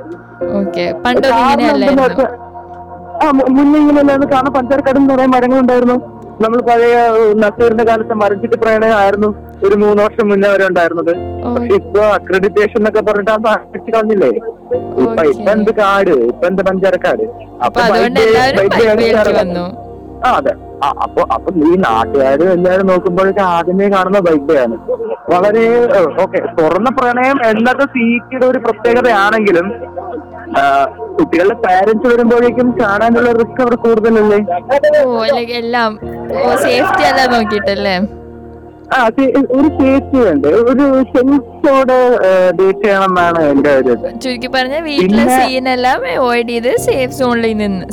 ആ 3.23 3.31
മുന്നേ 3.49 3.79
ഇങ്ങനെയല്ലായിരുന്നു 3.79 4.27
കാരണം 4.33 4.53
പഞ്ചാരക്കാടും 4.53 5.07
കുറെ 5.09 5.25
മരങ്ങളുണ്ടായിരുന്നു. 5.25 5.97
നമ്മൾ 6.41 6.61
പഴയ 6.61 6.95
നസീറിന്റെ 7.35 7.83
കാലത്ത് 7.83 8.13
മരച്ചിട്ട് 8.13 8.55
പ്രണയമായിരുന്നു. 8.55 9.29
ഒരു 9.65 9.75
മൂന്ന് 9.75 9.99
വർഷം 10.03 10.25
മുന്നേ 10.29 10.49
വരെ 10.53 10.65
ഉണ്ടായിരുന്നത്. 10.67 11.11
പക്ഷെ 11.55 11.75
ഇപ്പൊ 11.81 12.01
അക്രഡിറ്റേഷൻ 12.17 12.77
എന്നൊക്കെ 12.77 13.01
പറഞ്ഞിട്ട് 13.01 13.31
അടിച്ചു 13.53 13.89
കളഞ്ഞില്ലേ? 13.95 14.31
ഇപ്പൊ. 15.01 15.21
ഇപ്പൊ 15.33 15.51
എന്ത് 15.51 15.71
കാട്? 15.79 16.13
ഇപ്പൊ 16.31 16.47
എന്ത് 16.47 16.61
പഞ്ചരക്കാട്? 16.61 17.23
അപ്പൊ 17.65 17.79
ആ 20.25 20.29
അതെ. 20.37 20.51
ആ, 20.83 20.87
അപ്പൊ 21.03 21.21
അപ്പൊ 21.35 21.49
ഈ 21.67 21.73
നാട്ടുകാർ 21.83 22.39
എല്ലാവരും 22.53 22.87
നോക്കുമ്പോഴേക്കും 22.87 23.43
ആദ്യമേ 23.53 23.87
കാണുന്ന 23.89 24.19
ബൈക്ക് 24.19 24.55
ആണ് 24.63 24.75
വളരെ 25.29 25.63
ഓക്കെ. 26.23 26.39
തുറന്ന 26.59 26.89
പ്രണയം 26.99 27.37
എന്നത് 27.49 27.83
സീറ്റിയുടെ 27.95 28.45
ഒരു 28.45 28.59
പ്രത്യേകതയാണെങ്കിലും 28.59 29.67
കുട്ടികളുടെ 31.17 31.55
പാരന്റ്സ് 31.65 32.07
വരുമ്പോഴേക്കും 32.07 32.67
കാണാനുള്ള 32.81 33.31
റിസ്ക് 33.31 33.61
അവർ 33.61 33.73
കൂടുതലല്ലേ? 33.75 34.39
എല്ലാം 35.57 35.91
സേഫ്റ്റി 36.63 37.03
അല്ല 37.03 37.21
നോക്കിയിട്ടല്ലേ? 37.33 37.95
ആ 38.89 38.97
ഒരു 39.55 39.69
സേഫ്റ്റി 39.77 40.19
ഉണ്ട് 40.31 40.47
ഒരു 40.69 40.83
സെൻസോടെ 41.11 41.97
ഡേറ്റ് 42.57 42.83
ചെയ്യണം 42.83 43.05
എന്നാണ് 43.07 43.41
എന്റെ 43.49 43.71
ഒരു 43.79 43.93
ചുരുക്കി 44.23 44.49
പറഞ്ഞ 44.53 44.77
വീട്ടിലെ 44.85 45.23
സീൻ 45.25 45.41
സീനെല്ലാം 45.47 46.03
അവോയ്ഡ് 46.13 46.51
ചെയ്ത് 46.51 46.69
സേഫ് 46.85 47.15
സോണിൽ 47.17 47.53
നിന്ന് 47.61 47.85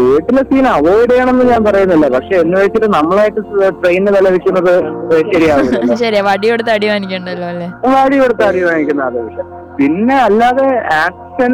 വീട്ടിലെ 0.00 0.42
സീൻ 0.50 0.66
അവോയ്ഡ് 0.74 1.10
ചെയ്യണമെന്ന് 1.12 1.46
ഞാൻ 1.52 1.62
പറയുന്നില്ല. 1.68 2.08
പക്ഷെ 2.16 2.34
എന്ന് 2.42 2.56
വെച്ചിട്ട് 2.62 2.88
നമ്മളായിട്ട് 2.96 3.40
ട്രെയിനിന് 3.80 4.12
വില 4.16 4.26
വെക്കുന്നത് 4.36 4.72
ശരിയാവില്ല 5.32 5.80
ശരിയാ 6.02 6.22
വടി 6.28 6.46
കൊടുത്ത് 6.50 6.72
അടി 6.76 6.86
വാങ്ങിക്കണ്ടല്ലോ 6.92 7.48
അല്ലേ? 7.52 7.68
വടി 7.94 8.16
കൊടുത്ത് 8.18 8.44
അടി 8.48 8.62
വാങ്ങിക്കുന്ന 8.66 9.02
അത് 9.10 9.20
പിന്നെ 9.78 10.16
അല്ലാതെ 10.26 10.68
ആക്ഷൻ 11.00 11.52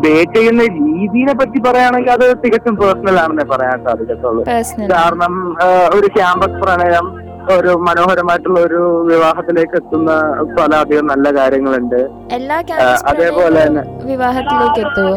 ഡേറ്റ് 0.00 0.34
ചെയ്യുന്ന 0.34 0.62
രീതിയെ 0.62 1.34
പറ്റി 1.34 1.58
പറയുകയാണെങ്കിൽ 1.60 2.12
അത് 2.12 2.36
തികച്ചും 2.44 2.76
പേഴ്സണൽ 2.76 3.20
ആണെന്നേ 3.20 3.44
പറയാൻ 3.44 3.84
സാധിക്കത്തുള്ളൂ. 3.84 4.42
കാരണം 4.92 5.34
ഒരു 5.94 6.06
ക്യാമ്പസ് 6.06 6.62
പ്രണയം 6.62 7.08
ഒരു 7.56 7.68
മനോഹരമായിട്ടുള്ള 7.78 8.60
ഒരു 8.60 9.04
വിവാഹത്തിലേക്ക് 9.06 9.72
എത്തുന്ന 9.72 10.10
പല 10.58 10.74
അധികം 10.74 11.06
നല്ല 11.06 11.36
കാര്യങ്ങളുണ്ട്. 11.36 12.00
അതേപോലെ 13.06 13.66
തന്നെ- 13.66 13.86
വിവാഹത്തിലേക്ക് 14.06 14.80
എത്തുമോ 14.86 15.14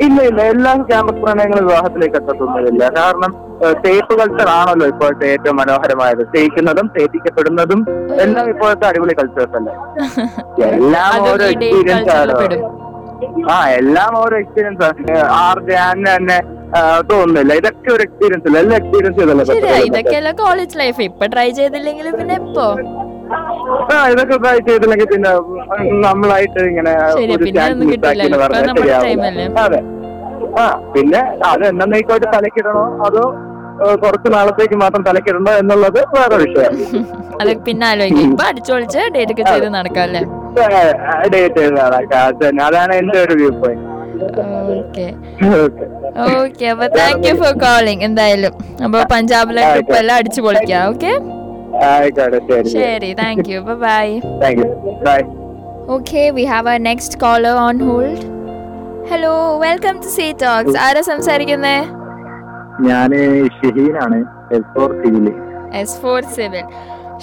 ഇല്ല 0.00 0.22
ഇല്ല. 0.22 0.42
എല്ലാ 0.42 0.74
ക്യാമ്പസ് 0.90 1.22
പ്രണയങ്ങളും 1.24 1.66
വിവാഹത്തിലേക്ക് 1.66 2.16
എത്തത്തൊന്നുമില്ല. 2.16 2.88
കാരണം 2.88 3.32
തേപ്പ് 3.84 4.18
കൾച്ചർ 4.18 4.48
ആണല്ലോ 4.48 4.86
ഇപ്പോഴത്തെ 4.86 5.26
ഏറ്റവും 5.26 5.56
മനോഹരമായത്. 5.56 6.26
തേക്കുന്നതും 6.36 6.90
തേപ്പിക്കപ്പെടുന്നതും 6.98 7.80
എല്ലാം 8.20 8.48
ഇപ്പോഴത്തെ 8.48 8.86
അടിപൊളി 8.86 9.14
കൾച്ചേഴ്സ് 9.14 9.56
അല്ലേ? 9.56 9.74
എല്ലാം 10.68 11.22
ഓരോ 11.22 11.44
എക്സ്പീരിയൻസ് 11.44 12.16
ആണ്. 12.16 12.34
ആ 13.50 13.56
എല്ലാം 13.78 14.12
ഓരോ 14.20 14.34
എക്സ്പീരിയൻസ് 14.42 14.82
ആണ് 15.40 15.62
ഞാൻ 15.72 15.98
തന്നെ 16.08 16.38
തോന്നുന്നില്ല. 17.10 17.52
ഇതൊക്കെ 17.60 17.90
ഒരു 17.94 18.02
എക്സ്പീരിയൻസ് 18.06 18.46
അല്ല? 18.48 18.58
എല്ലാ 18.62 18.76
എക്സ്പീരിയൻസ് 18.80 19.18
ചെയ്തല്ലേ. 19.20 19.78
ഇതൊക്കെയല്ല 19.88 20.30
കോളേജ് 20.40 20.78
ലൈഫ് 20.78 21.02
ഇപ്പൊ 21.08 21.26
ട്രൈ 21.32 21.48
ചെയ്തില്ലെങ്കിൽ 21.58 22.08
പിന്നെ 22.18 22.34
എപ്പോ 22.42 22.66
ആ 23.90 23.96
ഇതൊക്കെ 24.12 24.36
ട്രൈ 24.42 24.56
ചെയ്തില്ലെങ്കിൽ 24.68 25.08
പിന്നെ 25.12 25.30
നമ്മളായിട്ട് 26.04 26.60
ഇങ്ങനെ. 26.70 26.92
ഇപ്പൊ? 29.48 29.62
അതെ. 29.64 29.80
ആ 30.60 30.64
പിന്നെ 30.94 31.20
അത് 31.50 31.64
എന്നേക്കായിട്ട് 31.72 32.28
തലക്കിടണോ? 32.36 32.84
അതോ 33.06 33.24
കുറച്ച് 34.02 34.28
നാളത്തേക്ക് 34.34 34.76
മാത്രം 34.76 35.02
തലക്കിടണോ 35.04 35.52
എന്നുള്ളത് 35.60 36.00
വേറെ 36.14 36.36
വിഷയം 36.42 36.72
അത് 37.40 37.50
പിന്നെ 37.66 37.84
ആലോചിക്കും. 37.90 38.26
ഇപ്പൊ 38.28 38.44
അടിച്ചൊളിച്ച് 38.48 39.02
ഡേറ്റ് 39.14 39.32
ഒക്കെ 39.34 39.44
ചെയ്ത് 39.44 39.68
നടക്കാം 39.76 40.02
അല്ലേ 40.02 40.22
ഡേറ്റ് 41.32 41.60
എഴുതാം 41.64 41.94
അതാണ് 42.66 42.92
എന്റെ 43.00 43.18
ഒരു 43.24 43.34
വ്യൂ 43.40 43.50
പോയിന്റ് 43.60 43.86
ഓക്കെ 44.76 45.06
ഓക്കെ 46.36 46.64
അപ്പൊ 46.72 46.86
താങ്ക് 46.96 47.26
യു 47.28 47.34
ഫോർ 47.34 47.52
കോളിംഗ് 47.62 48.04
എന്തായാലും. 48.04 48.54
അപ്പൊ 48.84 48.98
പഞ്ചാബിലെ 49.12 49.62
ട്രിപ്പ് 49.68 49.94
എല്ലാം 50.00 50.16
അടിച്ചു 50.20 50.40
പൊളിക്കാം 50.46 50.82
ഓക്കെ 50.90 51.12
ശരി 52.74 53.10
thank 53.22 53.48
you 53.54 53.60
bye 53.84 54.06
bye 55.06 55.18
Okay, 55.92 56.24
we 56.30 56.42
have 56.44 56.66
our 56.66 56.80
next 56.80 57.12
caller 57.22 57.54
on 57.60 57.76
hold. 57.80 58.18
Hello 59.10 59.30
welcome 59.62 59.94
to 60.02 60.10
C 60.16 60.26
Talks 60.42 60.76
ആരാ 60.82 61.00
സംസാരിക്കുന്നേ? 61.08 61.76
ഞാൻ 62.86 63.10
ഷഹീനാണ് 63.56 64.18
S 64.56 64.68
four 64.74 64.90
civil 65.00 65.26
S 65.80 65.96
four 66.02 66.20
seven 66.36 66.64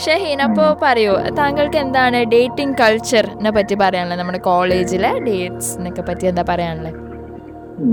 Shaheen 0.04 0.40
അപ്പോൾ 0.46 0.70
പറയൂ 0.84 1.14
താങ്കൾക്ക് 1.40 1.78
എന്താണ് 1.84 2.18
ഡേറ്റിംഗ് 2.34 2.76
കൾച്ചറിനെ 2.82 3.52
പറ്റി 3.58 3.76
പറയാനുള്ളത്? 3.84 4.20
നമ്മുടെ 4.22 4.40
കോളേജിലെ 4.50 5.12
ഡേറ്റ്സിനൊക്കെ 5.28 6.04
പറ്റി 6.10 6.26
എന്താ 6.32 6.44
പറയാനുള്ളത്? 6.50 6.98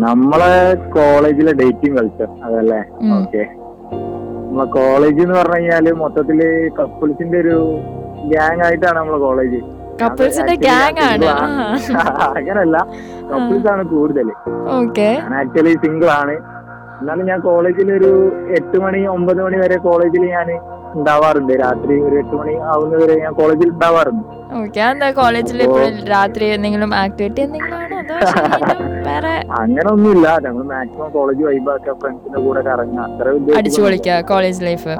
നമ്മളെ 0.04 0.52
കോളേജിലെ 0.96 1.52
ഡേറ്റിംഗ് 1.60 1.96
കൾച്ചർ 1.98 2.28
അതല്ലേ. 2.46 2.80
ഓക്കെ. 3.18 3.42
നമ്മളെ 4.46 4.66
കോളേജ് 4.78 5.20
എന്ന് 5.24 5.36
പറഞ്ഞു 5.40 5.56
കഴിഞ്ഞാൽ 5.56 5.86
മൊത്തത്തിൽ 6.02 6.40
കപ്പിൾസിന്റെ 6.80 7.38
ഒരു 7.44 7.56
ഗ്യാങ് 8.32 8.62
ആയിട്ടാണ് 8.66 8.96
നമ്മളെ 9.00 9.20
കോളേജ്. 9.26 9.60
കപ്പിൾസിന്റെ 10.02 10.54
ഗ്യാങ് 10.66 11.02
ആണ്. 11.10 11.26
അങ്ങനല്ല. 12.38 12.76
കപ്പിൾസ് 13.32 13.68
ആണ് 13.74 13.82
കൂടുതൽ 13.94 14.28
ഓക്കെ. 14.78 15.08
ഞാൻ 15.24 15.34
ആക്ച്വലി 15.40 15.74
സിംഗിൾ 15.84 16.10
ആണ്. 16.20 16.36
എന്നാലും 17.00 17.24
ഞാൻ 17.30 17.40
കോളേജിൽ 17.48 17.88
ഒരു 17.98 18.10
എട്ട് 18.58 18.78
മണി 18.84 19.00
ഒമ്പത് 19.16 19.40
മണി 19.46 19.58
വരെ 19.64 19.76
കോളേജിൽ 19.88 20.24
ഞാൻ 20.36 20.48
ഉണ്ടാവാറുണ്ട്. 20.94 21.52
രാത്രി 21.62 21.94
ഒരു 22.06 22.16
എട്ട് 22.20 22.34
മണി 22.38 22.54
ആവുന്നവരെ 22.72 23.14
ഞാൻ 23.22 23.32
കോളേജിൽ 23.38 23.68
ഉണ്ടാവാറുണ്ട്. 23.74 24.24
ഓക്കെ 24.60 24.80
എന്താ 24.86 25.08
കോളേജിൽ 25.16 25.60
രാത്രി 26.12 26.44
എന്തെങ്കിലും 26.56 26.90
ആക്ടിവിറ്റി 27.02 27.42
എന്തെങ്കിലും 27.46 27.80
അങ്ങനെ 29.60 29.86
ഒന്നുമില്ല 29.92 30.26
ഞങ്ങൾ 30.44 30.62
മാക്സിമം 30.70 31.08
കോളേജ് 31.14 31.42
വൈബാക്ക 31.46 31.92
ഫ്രണ്ട്സിന്റെ 32.00 32.38
കൂടെ 32.44 32.60
കറങ്ങുക. 32.68 33.00
അത്ര 33.06 33.26
അടിച്ചു 33.58 33.80
പൊളിക്കുക 33.84 34.16
കോളേജ് 34.30 34.60
ലൈഫ് 34.66 34.92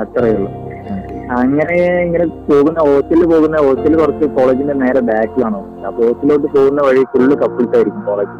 അത്രേ 0.00 0.30
ഉള്ളൂ. 0.36 0.50
അങ്ങനെ 1.38 1.74
ഇങ്ങനെ 2.04 2.24
പോകുന്ന 2.48 2.78
ഹോസ്റ്റലിൽ 2.88 3.26
പോകുന്ന 3.32 3.56
ഹോസ്റ്റലിൽ 3.64 3.96
കുറച്ച് 4.02 4.26
കോളേജിന്റെ 4.36 4.74
നേരെ 4.82 5.00
ബാക്കിലാണ് 5.08 5.58
അപ്പൊ 5.88 6.00
ഹോസ്റ്റലിലോട്ട് 6.00 6.48
പോകുന്ന 6.54 6.80
വഴി 6.88 7.02
ഫുള്ള് 7.12 7.34
കപ്പിൾസ് 7.42 7.74
ആയിരിക്കും 7.78 8.04
കോളേജിൽ 8.08 8.38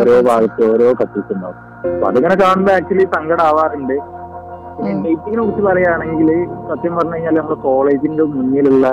ഓരോ 0.00 0.14
ഭാഗത്ത് 0.28 0.62
ഓരോ 0.72 0.88
കപ്പിൾസ് 1.00 1.32
ഉണ്ടാവും. 1.36 1.58
അപ്പൊ 1.88 2.06
അതിങ്ങനെ 2.10 2.36
കാണുമ്പോൾ 2.42 2.72
ആക്ച്വലി 2.76 3.06
സങ്കടം 3.14 3.44
ആവാറുണ്ട് 3.48 3.94
പിന്നെ 3.94 4.16
ഉം. 4.16 4.19
ഡേറ്റിങ്ങിനെ 5.04 5.42
കുറിച്ച് 5.42 5.62
പറയുകയാണെങ്കിൽ 5.68 6.28
സത്യം 6.70 6.92
പറഞ്ഞു 6.96 7.14
കഴിഞ്ഞാൽ 7.14 7.34
നമ്മുടെ 7.38 7.58
കോളേജിന്റെ 7.66 8.24
മുന്നിലുള്ള 8.36 8.86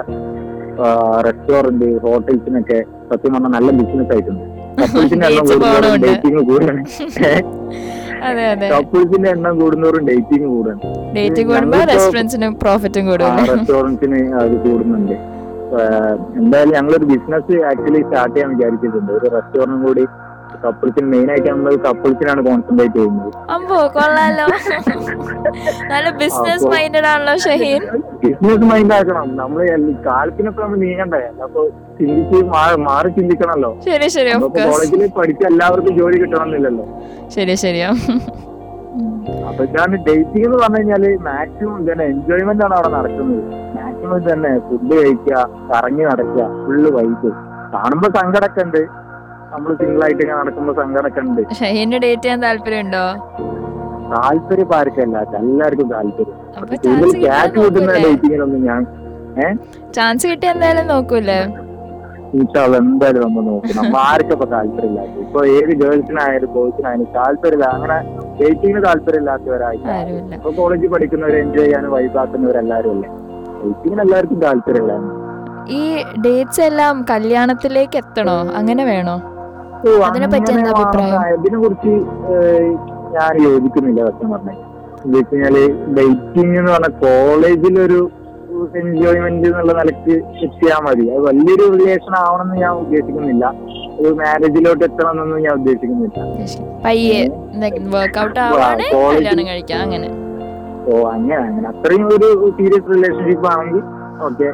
റെസ്റ്റോറന്റ് 1.27 1.87
ഹോട്ടൽസിനൊക്കെ 2.05 2.79
സത്യം 3.11 3.31
പറഞ്ഞാൽ 3.33 3.53
നല്ല 3.57 3.69
ബിസിനസ് 3.79 4.11
ആയിട്ടുണ്ട്. 4.15 4.43
കപ്പിൾസിന്റെ 4.81 5.25
എണ്ണം 5.29 5.45
കൂടുന്നവരും. 5.51 6.01
ഡേറ്റിംഗ് 6.05 6.41
കൂടാണ് 6.49 6.81
കപ്പിൾസിന്റെ 8.73 9.29
എണ്ണം 9.35 9.55
ഡേറ്റിംഗ് 10.07 10.47
കൂടാണ് 10.51 10.79
റെസ്റ്റോറന്റ്സിന് 13.51 14.19
അത് 14.41 14.55
കൂടുന്നുണ്ട്. 14.65 15.15
എന്തായാലും 16.39 16.73
ഞങ്ങളൊരു 16.77 17.05
ബിസിനസ് 17.11 17.55
ആക്ച്വലി 17.69 18.01
സ്റ്റാർട്ട് 18.07 18.33
ചെയ്യാൻ 18.35 18.49
വിചാരിച്ചിട്ടുണ്ട്. 18.55 19.11
ഒരു 19.17 19.27
റെസ്റ്റോറന്റും 19.35 19.81
കൂടി 19.87 20.03
കപ്പിൾസിന് 20.63 21.07
മെയിൻ 21.13 21.27
ആയിട്ട് 21.33 21.49
നമ്മൾ 21.53 21.75
കപ്പിൾസിനാണ് 21.87 22.41
കോൺസെൻട്രേറ്റ് 22.47 22.97
ചെയ്യുന്നത്. 22.99 23.29
അമ്പോ 23.55 23.77
കൊള്ളാലോ. 23.97 24.47
നല്ല 25.91 26.07
ബിസിനസ് 26.21 26.65
മൈൻഡഡ് 26.73 27.09
ആണല്ലോ 27.11 27.35
ഷഹീൻ. 27.45 27.83
ബിസിനസ് 28.23 28.65
മൈൻഡ് 28.71 28.95
ആക്കണം. 28.97 29.29
നമ്മൾ 29.41 29.61
കാലത്തിനൊക്കെ 30.07 30.61
നമ്മൾ 30.65 30.79
നീങ്ങണ്ടേ? 30.85 31.21
അപ്പൊ 31.47 31.61
ചിന്തിച്ച് 31.99 32.41
മാറി 32.87 33.11
ചിന്തിക്കണല്ലോ. 33.19 33.71
ശരി 33.87 34.09
ശരി 34.17 34.33
കോളേജിൽ 34.57 35.05
പഠിച്ച 35.19 35.43
എല്ലാവർക്കും 35.53 35.95
ജോലി 36.01 36.19
കിട്ടണമെന്നില്ലല്ലോ 36.23 36.85
ശരി 37.37 37.55
ശരിയാ 37.65 37.89
അപ്പൊ 39.49 39.63
ഞാൻ 39.75 39.89
ഡേറ്റിംഗ് 40.05 40.45
എന്ന് 40.47 40.57
പറഞ്ഞു 40.61 40.79
കഴിഞ്ഞാൽ 40.79 41.03
മാക്സിമം 41.27 41.81
തന്നെ 41.87 42.03
എൻജോയ്മെന്റ് 42.13 42.63
ആണ് 42.65 42.73
അവിടെ 42.77 42.89
നടക്കുന്നത്. 42.95 43.43
മാക്സിമം 43.77 44.21
തന്നെ 44.29 44.51
ഫുഡ് 44.67 44.93
കഴിക്കുക 44.99 45.35
കറങ്ങി 45.71 46.03
നടക്കുക 46.09 46.43
ഫുള്ള് 46.63 46.89
വൈബ് 46.97 47.29
കാണുമ്പോ 47.73 48.07
സങ്കടമൊക്കെ 48.17 48.61
ഉണ്ട്. 48.67 48.81
നമ്മൾ 49.57 49.75
സിംഗിൾ 49.77 50.01
ആയിട്ട് 50.05 50.23
നടക്കുന്ന 50.23 50.39
നടക്കുമ്പോ 50.39 50.73
സങ്കടമൊക്കെ 50.79 51.21
ഉണ്ട്. 51.27 51.39
ഡേറ്റ് 52.03 52.23
ചെയ്യാൻ 52.23 52.39
താല്പര്യമുണ്ടോ? 52.47 53.05
താല്പര്യം 54.11 54.73
ആർക്കല്ല 54.79 55.17
എല്ലാവർക്കും 55.39 55.87
താല്പര്യം. 55.93 56.35
ക്യാറ്റ് 57.23 57.57
കൂട്ടുന്ന 57.61 57.95
നോക്കൂലേ? 58.03 58.75
ഞാൻ 59.39 59.55
ചാൻസ് 59.95 60.25
കിട്ടിയ 60.31 60.51
എന്തായാലും 60.53 60.85
നോക്കൂലേ? 60.93 61.39
എന്തായാലും 62.81 63.21
നമ്മൾ 63.25 63.43
നോക്കും. 63.49 63.73
നമ്മൾ 63.79 63.97
ആർക്കിപ്പോ 64.09 64.45
താല്പര്യമില്ലാത്ത 64.53 65.15
ഇപ്പൊ 65.25 65.39
ഏത് 65.57 65.71
ഗേൾസിനായാലും 65.81 66.51
ബോയ്സിനായാലും 66.55 67.07
താല്പര്യമില്ല. 67.17 67.69
അങ്ങനെ 67.77 67.97
ഡേറ്റിങ്ങിന് 68.39 68.81
താല്പര്യമില്ലാത്തവരായി 68.87 69.81
ആരുമില്ല. 69.95 70.33
ഇപ്പൊ 70.39 70.51
കോളേജിൽ 70.59 70.91
പഠിക്കുന്നവർ 70.95 71.37
എൻജോയ് 71.43 71.65
ചെയ്യാനും 71.67 71.93
വൈബാക്കുന്നവരെല്ലാരും 71.95 72.91
അല്ലേ 72.95 73.09
ഡേറ്റിങ്ങിന് 73.63 74.03
എല്ലാവർക്കും 74.05 74.41
താല്പര്യമില്ല. 74.45 74.93
ഈ 75.79 75.81
ഡേറ്റ്സ് 76.27 76.61
എല്ലാം 76.69 76.95
കല്യാണത്തിലേക്ക് 77.13 77.97
എത്തണോ? 78.03 78.37
അങ്ങനെ 78.59 78.85
വേണോ? 78.91 79.15
അതിനെപ്പറ്റി 80.07 80.51
എന്താ 80.57 80.71
അഭിപ്രായം? 80.75 81.39
ഇതിനെ 81.39 81.57
കുറിച്ച് 81.63 81.93
ഞാൻ 83.15 83.33
യോജിക്കുന്നില്ല. 83.47 83.99
സത്യം 84.09 84.31
പറഞ്ഞു. 84.33 84.55
എന്താ 85.15 85.63
ഡേറ്റിംഗ് 85.97 86.55
എന്ന് 86.59 86.71
പറഞ്ഞ 86.75 86.89
കോളേജിലൊരു 87.03 87.99
എൻജോയ്മെന്റ് 88.79 89.47
എന്നുള്ള 89.49 89.73
നിലയ്ക്ക് 89.79 90.13
എത്തിയാൽ 90.45 90.79
മതി. 90.85 91.03
അത് 91.13 91.21
വലിയൊരു 91.27 91.65
റിലേഷൻ 91.75 92.13
ആവണമെന്ന് 92.21 92.57
ഞാൻ 92.63 92.73
ഉദ്ദേശിക്കുന്നില്ല. 92.83 93.45
ഒരു 94.01 94.13
മാരേജിലോട്ട് 94.21 94.83
എത്തണമെന്നൊന്നും 94.87 95.39
ഞാൻ 95.45 95.53
ഉദ്ദേശിക്കുന്നില്ല. 95.59 96.17
ഓ 100.89 100.93
അങ്ങനെ 101.13 101.41
അങ്ങനെ. 101.47 101.67
അത്രയും 101.73 102.07
ഒരു 102.15 102.27
സീരിയസ് 102.57 102.89
റിലേഷൻഷിപ്പ് 102.95 103.47
ആണെങ്കിൽ 103.53 103.83
ഓക്കെ 104.27 104.49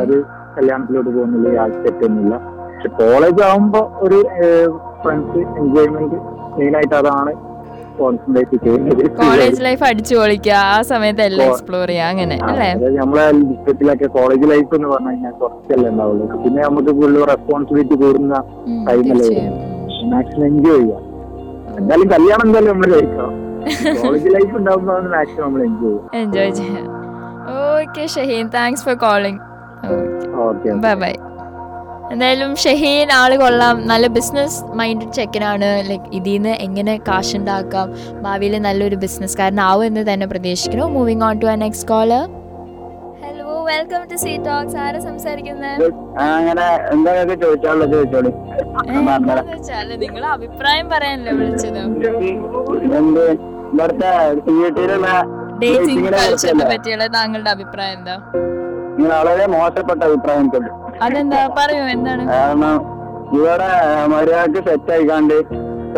അത് 0.00 0.14
കല്യാണത്തിലോട്ട് 0.56 1.10
പോകുന്നില്ല 1.16 1.66
തെറ്റൊന്നുമില്ല 1.84 2.34
പക്ഷെ 2.84 2.96
കോളേജ് 3.02 3.40
ആവുമ്പോ 3.48 3.80
ഒരു 4.04 4.16
ഫ്രണ്ട്സ് 5.02 5.42
എൻജോയ്മെന്റ് 5.60 6.16
മെയിൻ 6.56 6.72
ആയിട്ട് 6.78 6.96
അതാണ് 6.98 7.32
കോൺസെൻട്രേറ്റ് 7.98 8.56
ചെയ്യുന്നത്. 8.64 9.02
കോളേജ് 9.20 9.60
ലൈഫ് 9.66 9.84
അടിച്ചു 9.88 10.14
പൊളിക്കുക 10.20 10.54
ആ 10.72 10.76
സമയത്ത് 10.90 11.22
എല്ലാം 11.28 11.48
എക്സ്പ്ലോർ 11.52 11.86
ചെയ്യാം 11.90 12.08
അങ്ങനെ 12.12 12.36
അല്ലേ? 12.48 12.68
നമ്മളെ 13.00 13.24
ലിസ്റ്റത്തിലൊക്കെ 13.38 14.08
കോളേജ് 14.16 14.46
ലൈഫ് 14.52 14.70
എന്ന് 14.78 14.88
പറഞ്ഞു 14.92 15.10
കഴിഞ്ഞാൽ 15.12 15.34
കുറച്ചല്ലേ 15.42 15.88
ഉണ്ടാവുള്ളൂ. 15.92 16.26
പിന്നെ 16.44 16.60
നമുക്ക് 16.66 16.92
ഫുള്ള് 17.00 17.20
റെസ്പോൺസിബിലിറ്റി 17.32 17.96
കൂടുന്ന 18.02 18.34
തീർച്ചയായും. 19.02 19.54
മാക്സിമം 20.12 20.46
എൻജോയ് 20.50 20.82
ചെയ്യാം 20.82 21.02
എന്തായാലും 21.78 22.08
കല്യാണം 22.14 22.46
എന്തായാലും 22.48 22.70
നമ്മൾ 22.74 22.88
കഴിക്കണം. 22.96 23.32
കോളേജ് 24.02 24.30
ലൈഫ് 24.36 24.54
ഉണ്ടാകുമ്പോൾ 24.60 25.08
മാക്സിമം 25.16 25.44
നമ്മൾ 25.46 25.62
എൻജോയ് 25.70 25.94
ചെയ്യും 25.96 26.18
എൻജോയ് 26.22 26.52
ചെയ്യാം 26.60 26.90
okay 27.70 28.04
Shaheen 28.16 28.46
thanks 28.58 28.84
for 28.88 28.98
calling 29.06 29.40
okay 30.48 30.70
bye 30.86 30.94
bye 31.04 31.14
എന്തായാലും 32.12 32.50
ഷഹീൻ 32.62 33.08
ആൾ 33.20 33.30
കൊള്ളാം. 33.42 33.76
നല്ല 33.90 34.06
ബിസിനസ് 34.16 34.58
മൈൻഡ് 34.80 35.06
ചെക്കനാണ്. 35.16 35.68
ലൈക്ക് 35.88 36.08
ഇതിൽ 36.18 36.34
നിന്ന് 36.36 36.52
എങ്ങനെ 36.66 36.94
കാശ് 37.08 37.34
ഉണ്ടാക്കാം? 37.38 37.86
ഭാവിയിൽ 38.24 38.54
നല്ലൊരു 38.66 38.96
ബിസിനസ്സുകാരനാവും 39.04 39.84
എന്ന് 39.90 40.02
തന്നെ 40.10 40.26
പ്രതീക്ഷിക്കുന്നു. 40.32 40.86
Moving 40.96 41.24
on 41.28 41.34
to 41.42 41.48
ah 41.52 41.54
next 41.64 41.88
call 41.92 42.12
hello 43.24 43.50
welcome 43.70 44.02
to 44.10 44.16
C 44.24 44.32
talks 44.48 44.76
ആരാ 44.84 44.98
സംസാരിക്കുന്നത് 45.08 45.84
അങ്ങനെ 46.24 46.66
എന്താ 46.94 47.12
ചോദിച്ചാലുള്ള 47.42 47.86
ചോദിച്ചോളൂ. 47.94 48.30
നിങ്ങളെ 50.04 50.28
അഭിപ്രായം 50.36 50.86
പറയാനല്ലേ 50.94 51.32
വിളിച്ചത്? 51.40 51.82
ഇവിടുത്തെ 55.96 56.64
പറ്റിയുള്ള 56.72 57.06
താങ്കളുടെ 57.18 57.50
അഭിപ്രായം 57.56 57.94
എന്താ? 57.98 58.16
വളരെ 59.02 59.46
മോശപ്പെട്ട 59.54 60.00
അഭിപ്രായം 60.08 60.48
അതെന്താ? 61.02 61.40
പറയൂ 61.56 61.84
എന്താണ്? 61.94 62.24
കാരണം 62.32 62.74
ഇവിടെ 63.36 63.70
മര്യാദയ്ക്ക് 64.12 64.60
സെറ്റ് 64.68 64.92
ആയിക്കാണ്ട് 64.92 65.36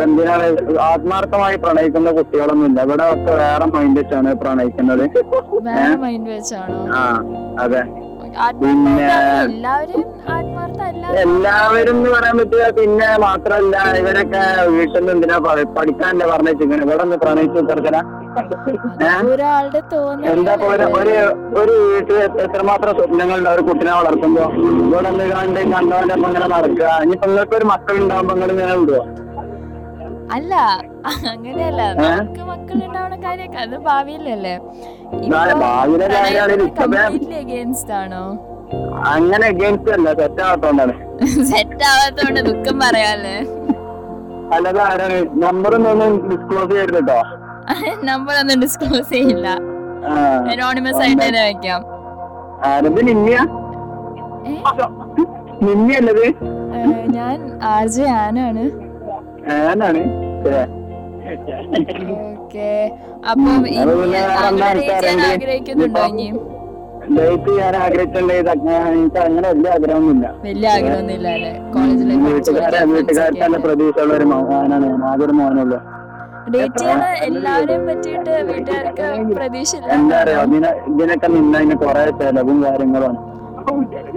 എന്തിനാണ് 0.02 0.46
ആത്മാർത്ഥമായി 0.87 1.56
പ്രണയിക്കുന്ന 1.56 2.09
കുട്ടികളൊന്നും 2.16 2.66
ഇല്ല 2.70 2.80
ഇവിടെ 2.82 3.04
ഒക്കെ 3.12 3.32
വേറെ 3.40 3.66
മൈൻഡ് 3.74 3.98
വെച്ചാണ് 4.00 4.30
പ്രണയിക്കുന്നത്. 4.42 5.04
ആ 6.96 7.04
അതെ. 7.64 7.82
പിന്നെ 8.61 9.06
എല്ലാവരും 9.44 10.02
എല്ലാവരും 11.22 11.96
എന്ന് 11.96 12.11
പറയാൻ 12.14 12.37
പറ്റില്ല 12.38 12.66
പിന്നെ 12.79 13.09
മാത്രല്ല 13.24 13.74
ഇവരൊക്കെ 14.00 14.42
വീട്ടിൽ 14.76 14.96
നിന്ന് 14.98 15.12
എന്തിനാ 15.14 15.37
പഠിക്കാനല്ലേ 15.76 16.26
പറഞ്ഞിരിക്കുന്നത് 16.33 16.83
ഇവിടെ 16.87 17.02
ഒന്ന് 17.07 17.18
പ്രണയിച്ചു 17.24 17.66
ചെറുക്കന 17.70 17.98
എന്താ 20.33 20.55
പോലെ? 20.62 20.85
ഒരു 20.98 21.12
ഒരു 21.61 21.74
വീട്ടിൽ 21.90 22.16
എത്രമാത്രം 22.44 22.92
സ്വപ്നങ്ങളുണ്ട് 22.98 23.50
ഒരു 23.52 23.62
കുട്ടിനെ 23.68 23.92
വളർത്തുമ്പോ. 23.98 24.44
ഇവിടെ 24.87 25.09
ഒന്ന് 25.12 25.24
കണ്ട് 25.37 25.61
കണ്ടവന്റെ 25.74 26.14
ഒപ്പം 26.16 26.29
ഇങ്ങനെ 26.31 26.48
നടക്കുക. 26.55 26.90
ഇനിയിപ്പോ 27.05 27.29
നിങ്ങൾക്ക് 27.31 27.57
ഒരു 27.61 27.66
മക്കൾ 27.72 27.94
ഉണ്ടാവുമ്പോ 28.02 28.35
നിങ്ങൾ 28.35 28.50
ഇങ്ങനെ 28.55 28.74
ഉണ്ടോ 28.81 28.98
അല്ല 30.37 30.55
അങ്ങനെയല്ല. 31.31 31.83
നമുക്ക് 32.02 32.44
മക്കളുണ്ടാവുന്ന 32.52 33.16
കാര്യമൊക്കെ 33.26 33.59
അത് 33.66 33.76
ഭാവിയിലല്ലേ? 33.88 34.55
അഗേൻസ്റ്റ് 37.44 37.94
ആണോ? 38.02 38.24
അങ്ങനെ 39.11 39.44
അഗേൻസ്റ്റ് 39.50 39.90
അല്ല 39.96 40.09
സെറ്റ് 40.14 40.42
ആവാത്തോണ്ടാണ്. 40.46 40.94
സെറ്റ് 41.50 41.85
ആവാത്തോണ്ട് 41.90 42.40
ദുഃഖം 42.48 42.76
പറയാല്ലേ? 42.81 43.37
അല്ലാതെ 44.55 44.81
ആരാണ് 44.83 45.14
നമ്പർ 45.44 45.72
ഒന്നും 45.76 46.12
ഡിസ്ക്ലോസ് 46.29 46.70
ചെയ്യരുത് 46.72 46.98
കേട്ടോ 47.00 47.18
നമ്പർ 48.07 48.35
ഒന്നും 48.40 48.59
ഡിസ്ക്ലോസ് 48.64 49.11
ചെയ്യില്ല 49.14 49.48
അനോണിമസ് 50.50 51.00
ആയിട്ട് 51.05 51.22
തന്നെ 51.22 51.42
വെക്കാം. 51.46 51.81
ആരത് 52.66 53.00
നിമ്മിയ? 53.09 53.38
ഏ? 54.46 54.52
നിമ്മിയല്ലത്? 55.66 56.26
ഏ, 56.74 56.81
ഞാൻ 57.16 57.37
ആർ 57.70 57.87
ജെ 57.88 58.07
ആനാണ് 58.18 58.64
ആനാണ് 59.61 60.02
ഓക്കെ. 62.33 62.68
അപ്പം 63.24 63.64
ആഗ്രഹിക്കുന്നുണ്ടോ 64.44 66.02
ഇനി 66.12 66.26
ഡേറ്റ് 67.14 67.50
ഞാൻ 67.58 67.74
ആഗ്രഹിച്ചിട്ടുണ്ടെങ്കിൽ 67.76 68.48
എനിക്ക് 68.90 69.18
അങ്ങനെ 69.26 69.48
വലിയ 69.50 69.68
ആഗ്രഹമൊന്നുമില്ല. 69.74 70.26
വലിയ 70.46 70.68
ആഗ്രഹമൊന്നുമില്ല 70.76 71.28
അല്ലേ? 71.36 71.52
കോളേജിലെ 71.74 72.14
വീട്ടുകാരെ 72.24 72.80
വീട്ടുകാർക്ക് 72.92 73.40
നല്ല 73.42 73.58
പ്രതീക്ഷയുള്ള 73.66 74.14
ഒരു 74.14 74.26
മോനാണ് 74.32 74.78
ഞാൻ. 74.84 75.02
ആകെ 75.10 75.24
ഒരു 75.26 75.34
മോനുള്ളൂ 75.40 75.78
ഡേറ്റ് 76.54 76.84
എല്ലാവരെയും 77.26 77.84
പറ്റിയിട്ട് 77.88 78.32
വീട്ടുകാർക്ക് 78.50 79.06
പ്രതീക്ഷ 79.38 79.72
എന്താ 79.96 80.18
പറയാ 80.20 80.42
ഇതിനൊക്കെ 80.92 81.28
നിന്നതിന് 81.36 81.76
കുറെ 81.84 82.04
ചെലവും 82.20 82.58
കാര്യങ്ങളും 82.64 83.14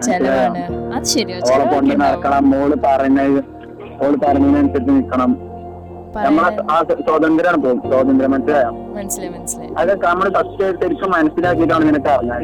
ചെലവാണ്. 0.07 0.59
അത് 0.95 1.07
ശരിയോ. 1.13 1.37
ഉണ്ടാവും 1.39 1.99
നടക്കണം. 2.03 2.43
മോൾ 2.51 2.71
പറയുന്നത് 2.85 3.39
ഓൾ 4.03 4.13
പറഞ്ഞതിനനുസരിച്ച് 4.23 4.91
നിക്കണം. 4.91 5.31
സ്വാതന്ത്ര്യമാണ് 6.13 7.57
പോകും 7.63 7.79
സ്വാതന്ത്ര്യം 7.89 8.31
മനസ്സിലായോ? 8.33 8.69
മനസ്സിലായി 8.97 9.31
മനസ്സിലായി. 9.35 9.71
അതൊക്കെ 9.81 10.05
നമ്മൾ 10.11 10.27
ഫസ്റ്റ് 10.37 10.65
ശരിക്കും 10.81 11.09
മനസ്സിലാക്കിയിട്ടാണ് 11.15 11.83
നിനക്ക് 11.89 12.09
അറിഞ്ഞാൽ 12.15 12.43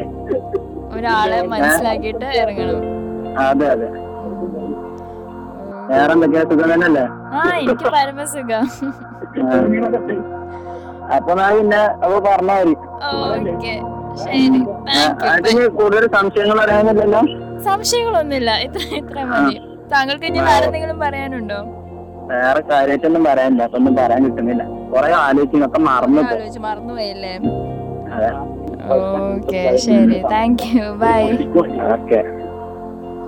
ഒരാളെ 0.96 1.38
മനസ്സിലാക്കിയിട്ട് 1.52 2.26
ഇറങ്ങണം. 2.42 2.82
അതെ 3.46 3.66
അതെ. 3.74 3.88
വേറെ 5.90 6.12
എന്തൊക്കെയാ 6.14 6.44
സുഖം 6.50 6.68
തന്നെയല്ലേ? 6.74 7.04
എനിക്ക് 7.62 7.86
പരമസുഖം 7.96 8.64
അപ്പൊ 11.16 11.32
ഞാൻ 11.40 11.50
പിന്നെ 11.58 11.82
അപ്പൊ 12.04 12.16
പറഞ്ഞാ 12.28 12.54
മതി. 12.60 12.74
കൂടുതൽ 15.78 16.04
സംശയങ്ങൾ 16.16 16.58
അറിയാനില്ലല്ലോ? 16.64 17.20
സംശയങ്ങളൊന്നുമില്ല. 17.66 18.50
ഇത്ര 18.66 18.82
ഇത്ര 19.00 19.18
മതി. 19.32 19.56
താങ്കൾക്ക് 19.92 20.26
ഇനി 20.30 20.40
വേറെ 20.48 20.64
എന്തെങ്കിലും 20.68 20.98
പറയാനുണ്ടോ? 21.04 21.58
വേറെ 22.30 22.60
കാര്യമായിട്ടൊന്നും 22.70 23.24
പറയാനില്ല. 23.24 23.62
അപ്പൊ 23.62 23.78
ഒന്നും 23.78 23.94
പറയാൻ 23.96 24.22
കിട്ടുന്നില്ല. 24.26 24.62
കൊറേ 24.92 25.10
ആലോചിക്കുന്നൊക്കെ 25.20 25.80
മറന്നു 25.88 26.20
ആലോചിച്ച് 26.24 26.60
മറന്നുപോയല്ലേ 26.60 27.34
അതെ. 28.16 28.30
ഓക്കെ 28.96 29.62
ശരി. 29.84 30.18
Thank 30.32 30.64
you 30.72 30.88
bye 31.00 31.20
okay 31.94 32.20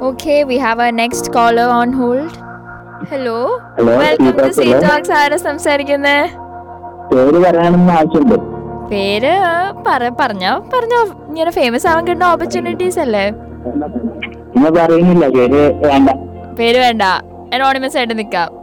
okay 0.08 0.34
we 0.50 0.56
have 0.58 0.82
a 0.84 0.92
next 1.00 1.32
caller 1.32 1.70
on 1.78 1.90
hold 1.92 2.36
hello 3.10 3.38
welcome 4.00 4.30
to 4.38 4.50
C 4.58 4.66
hello. 4.66 4.80
Talks 4.84 5.12
ആരാ 5.12 5.38
സംസാരിക്കുന്നത് 5.46 6.22
പേര് 7.10 7.38
പറയാനൊന്നും 7.44 7.92
ആവശ്യമുണ്ട് 7.92 8.36
പേര് 8.92 9.32
പറ 9.86 10.02
പറഞ്ഞോ. 10.20 10.52
പറഞ്ഞോ. 10.74 11.00
ഇങ്ങനെ 11.28 11.50
ഫേമസ് 11.50 11.86
ആവാൻ 11.90 12.04
കിട്ടുന്ന 12.06 12.26
ഓപ്പർച്യൂണിറ്റീസ് 12.32 13.00
അല്ലേ? 13.00 13.24
പേര് 16.58 16.78
വേണ്ട. 16.78 17.02
അനോണിമസ് 17.54 17.96
ആയിട്ട് 17.98 18.16
നിക്കാം. 18.18 18.48
അതെ 18.48 18.57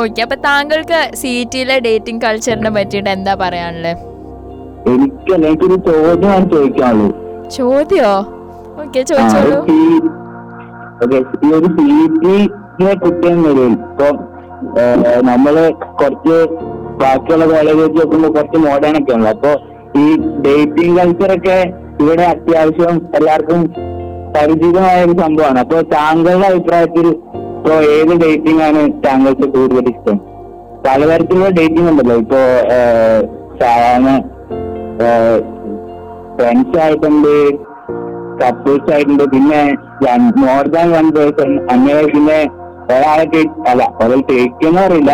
ഓക്കെ 0.00 0.20
അപ്പൊ 0.24 0.36
താങ്കൾക്ക് 0.48 1.00
സിറ്റിയിലെ 1.20 1.76
ഡേറ്റിംഗ് 1.86 2.22
കൾച്ചറിനെ 2.26 2.70
പറ്റിയിട്ട് 2.76 3.10
എന്താ 3.16 3.34
പറയാനുള്ളത് 3.42 4.02
എനിക്ക് 4.92 5.32
എനിക്കൊരു 5.36 5.76
ചോദ്യം 5.86 6.44
ചോദിക്കാനുള്ളൂ. 6.52 7.14
ചോദ്യോ? 7.56 8.10
ഓക്കെ 8.82 9.00
ചോദിച്ചോളൂ. 9.10 9.58
ഈ 9.74 9.78
ഒരു 11.56 11.68
വരും. 13.46 13.72
ഇപ്പൊ 13.88 14.08
നമ്മൾ 15.30 15.54
കുറച്ച് 16.00 16.36
ബാക്കിയുള്ള 17.00 17.44
കോളേജ് 17.52 17.80
വെച്ച് 17.82 17.98
നോക്കുമ്പോ 18.00 18.28
കുറച്ച് 18.36 18.58
മോഡേൺ 18.66 18.94
ഒക്കെ 19.00 19.12
ഉള്ളു 19.16 19.28
അപ്പൊ 19.34 19.52
ഈ 20.02 20.06
ഡേറ്റിംഗ് 20.46 20.94
കൾച്ചർ 20.98 21.32
ഒക്കെ 21.36 21.58
ഇവിടെ 22.02 22.24
അത്യാവശ്യം 22.32 22.96
എല്ലാവർക്കും 23.18 23.60
പരിചിതമായ 24.34 24.96
ഒരു 25.06 25.14
സംഭവമാണ്. 25.24 25.58
അപ്പൊ 25.64 25.76
താങ്കളുടെ 25.96 26.46
അഭിപ്രായത്തിൽ 26.52 27.06
ഇപ്പൊ 27.66 27.78
ഏത് 27.78 28.20
ഡേറ്റിംഗ് 28.20 28.62
ആണ് 28.62 28.92
താങ്കൾക്ക് 29.06 29.58
കൂടുതൽ 29.58 29.88
ഇഷ്ടം? 29.88 30.16
പലതരത്തിലുള്ള 30.86 31.48
ഡേറ്റിംഗ് 31.48 31.90
ഉണ്ടല്ലോ. 31.90 32.16
ഇപ്പൊ 32.16 32.36
സാധാരണ 33.60 34.08
ഫ്രണ്ട്സ് 36.36 36.80
ആയിട്ടുണ്ട് 36.80 37.50
കപ്പിൾസ് 38.42 38.94
ആയിട്ടുണ്ട്. 38.94 39.24
പിന്നെ 39.24 39.76
മോർ 40.36 40.68
ദാൻ 40.68 40.92
വൺ 40.92 41.10
പേഴ്സൺ 41.10 41.70
അങ്ങനെ 41.70 42.06
പിന്നെ 42.06 42.38
ഒരാളെ 42.90 43.26
അല്ല 43.68 43.96
ഒരാൾ 44.04 44.20
കേൾക്കുന്ന 44.30 44.80
അറിയില്ല. 44.80 45.12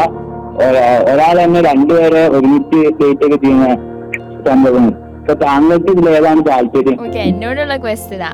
ഒരാ- 0.69 1.15
ഒരാൾ 1.15 1.45
തന്നെ 1.45 1.61
രണ്ടുപേരെ 1.61 2.29
ഒരുമിച്ച് 2.29 2.91
ഡേറ്റ് 3.03 3.27
ഒക്കെ 3.27 3.37
ചെയ്യുന്ന 3.37 3.69
സംഭവം. 4.49 4.89
ഇപ്പൊ 5.21 5.35
താങ്കൾക്ക് 5.35 5.87
ഇതിൽ 5.87 6.11
ഏതാണ് 6.11 6.45
താല്പര്യം? 6.47 7.17
എന്നോടുള്ള 7.17 7.77
ക്വസ്റ്റ്യനാ 7.77 8.33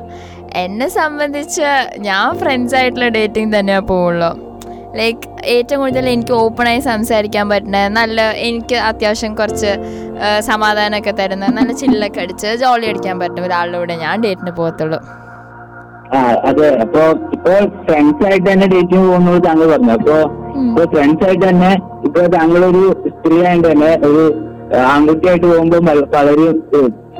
എന്നെ 0.55 0.87
സംബന്ധിച്ച് 0.89 1.67
ഞാൻ 1.97 2.37
ഫ്രണ്ട്സ് 2.37 2.75
ആയിട്ടുള്ള 2.75 3.07
ഡേറ്റിംഗ് 3.09 3.59
തന്നെയാണ് 3.59 3.87
പോവുള്ളൂ. 3.87 4.29
ലൈക്ക് 4.95 5.27
ഏറ്റവും 5.45 5.79
കൂടുതൽ 5.79 6.09
എനിക്ക് 6.09 6.33
ഓപ്പണായി 6.33 6.79
സംസാരിക്കാൻ 6.79 7.49
പറ്റുന്നത് 7.49 7.87
നല്ല 7.91 8.21
എനിക്ക് 8.39 8.75
അത്യാവശ്യം 8.75 9.35
കുറച്ച് 9.35 9.71
സമാധാനമൊക്കെ 10.39 11.11
തരുന്ന 11.11 11.45
നല്ല 11.47 11.71
ചില്ലൊക്കെ 11.71 12.21
അടിച്ച് 12.21 12.55
ജോളി 12.55 12.85
അടിക്കാൻ 12.85 13.19
പറ്റും 13.19 13.43
ഒരാളുടെ 13.43 13.77
കൂടെ 13.77 13.95
ഞാൻ 13.95 14.21
ഡേറ്റിന് 14.21 14.51
പോകത്തുള്ളൂ. 14.51 14.99
ആ 16.13 16.19
അതെ. 16.43 16.75
അപ്പൊ 16.81 17.01
ഇപ്പൊ 17.33 17.51
ഫ്രണ്ട്സ് 17.87 18.25
ആയിട്ട് 18.25 18.51
തന്നെ 18.51 18.67
ഡേറ്റിംഗ് 18.67 19.07
പോകുന്നത് 19.09 19.43
താങ്കൾ 19.43 19.67
പറഞ്ഞു. 19.71 19.91
അപ്പൊ 19.91 20.15
ഇപ്പൊ 20.61 20.85
ഫ്രണ്ട്സ് 20.85 21.25
ആയിട്ട് 21.27 21.49
തന്നെ 21.49 21.71
ഇപ്പൊ 22.05 22.21
താങ്കൾ 22.27 22.65
ഒരു 22.65 22.83
സ്ത്രീ 23.09 23.45
ആയിട്ട് 23.45 23.71
തന്നെ 23.71 23.99
ഒരു 24.03 24.23
ആൺകുട്ടിയായിട്ട് 24.77 25.47
പോകുമ്പോൾ 25.47 25.79
പല- 25.87 26.07
പലരും 26.15 26.57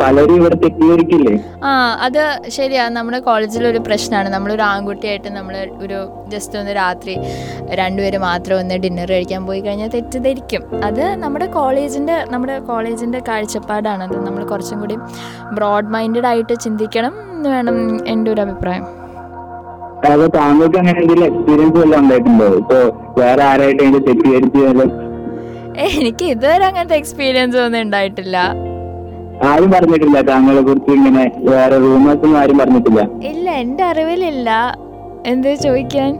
പലരും 0.02 0.36
ഇവിടെ 0.40 0.56
തെറ്റിദ്ധരിക്കില്ലേ? 0.64 1.34
ആ 1.70 1.72
അത് 2.06 2.22
ശരിയാ. 2.58 2.84
നമ്മുടെ 2.98 3.20
കോളേജിൽ 3.28 3.64
ഒരു 3.72 3.80
പ്രശ്നമാണ് 3.88 4.30
നമ്മളൊരു 4.36 4.64
ആൺകുട്ടിയായിട്ട് 4.72 5.30
നമ്മൾ 5.38 5.56
ഒരു 5.86 6.00
ജസ്റ്റ് 6.34 6.58
ഒന്ന് 6.62 6.74
രാത്രി 6.82 7.16
രണ്ടുപേര് 7.82 8.20
മാത്രം 8.28 8.56
ഒന്ന് 8.62 8.78
ഡിന്നർ 8.86 9.12
കഴിക്കാൻ 9.16 9.42
പോയി 9.50 9.62
കഴിഞ്ഞാൽ 9.66 9.92
തെറ്റിദ്ധരിക്കും. 9.98 10.64
അത് 10.90 11.04
നമ്മുടെ 11.24 11.48
കോളേജിന്റെ 11.58 12.18
നമ്മുടെ 12.34 12.56
കോളേജിന്റെ 12.70 13.22
കാഴ്ചപ്പാടാണ്. 13.30 14.04
അത് 14.10 14.18
നമ്മൾ 14.28 14.44
കുറച്ചും 14.54 14.80
കൂടി 14.84 14.98
ബ്രോഡ് 15.58 15.92
മൈൻഡഡ് 15.98 16.30
ആയിട്ട് 16.32 16.56
ചിന്തിക്കണം 16.66 17.14
എന്ന് 17.36 17.50
വേണം 17.56 17.78
എന്റെ 18.14 18.30
ഒരു 18.36 18.42
അഭിപ്രായം. 18.48 18.86
താങ്കൾക്ക് 20.38 20.78
അങ്ങനെ 20.82 20.98
എന്തെങ്കിലും 21.02 21.26
എക്സ്പീരിയൻസ് 21.30 21.78
വല്ലതും 21.82 22.04
ഉണ്ടായിട്ടുണ്ടോ? 22.04 22.48
ഇപ്പൊ 22.62 22.78
വേറെ 23.22 23.44
ആരായിട്ട് 23.52 23.82
അതിന്റെ 23.84 24.02
തെറ്റിദ്ധരിച്ച് 24.08 24.60
എനിക്ക് 25.98 26.26
ഇതുവരെ 26.34 26.64
അങ്ങനത്തെ 26.68 26.96
എക്സ്പീരിയൻസ് 27.02 27.58
ഒന്നും 27.66 27.82
ഉണ്ടായിട്ടില്ല. 27.86 28.38
ആരും 29.48 29.70
പറഞ്ഞിട്ടില്ല. 29.74 30.20
താങ്കളെ 30.30 30.62
കുറിച്ച് 30.68 30.92
ഇങ്ങനെ 30.98 31.24
വേറെ 31.50 31.76
റൂമേഴ്സ് 31.84 32.24
ഒന്നും 32.26 32.38
ആരും 32.42 32.58
പറഞ്ഞിട്ടില്ല. 32.62 33.02
ഇല്ല 33.32 33.50
എന്റെ 33.64 33.84
അറിവിലില്ല. 33.92 34.50
എന്താ 35.32 35.54
ചോദിക്കാൻ? 35.66 36.12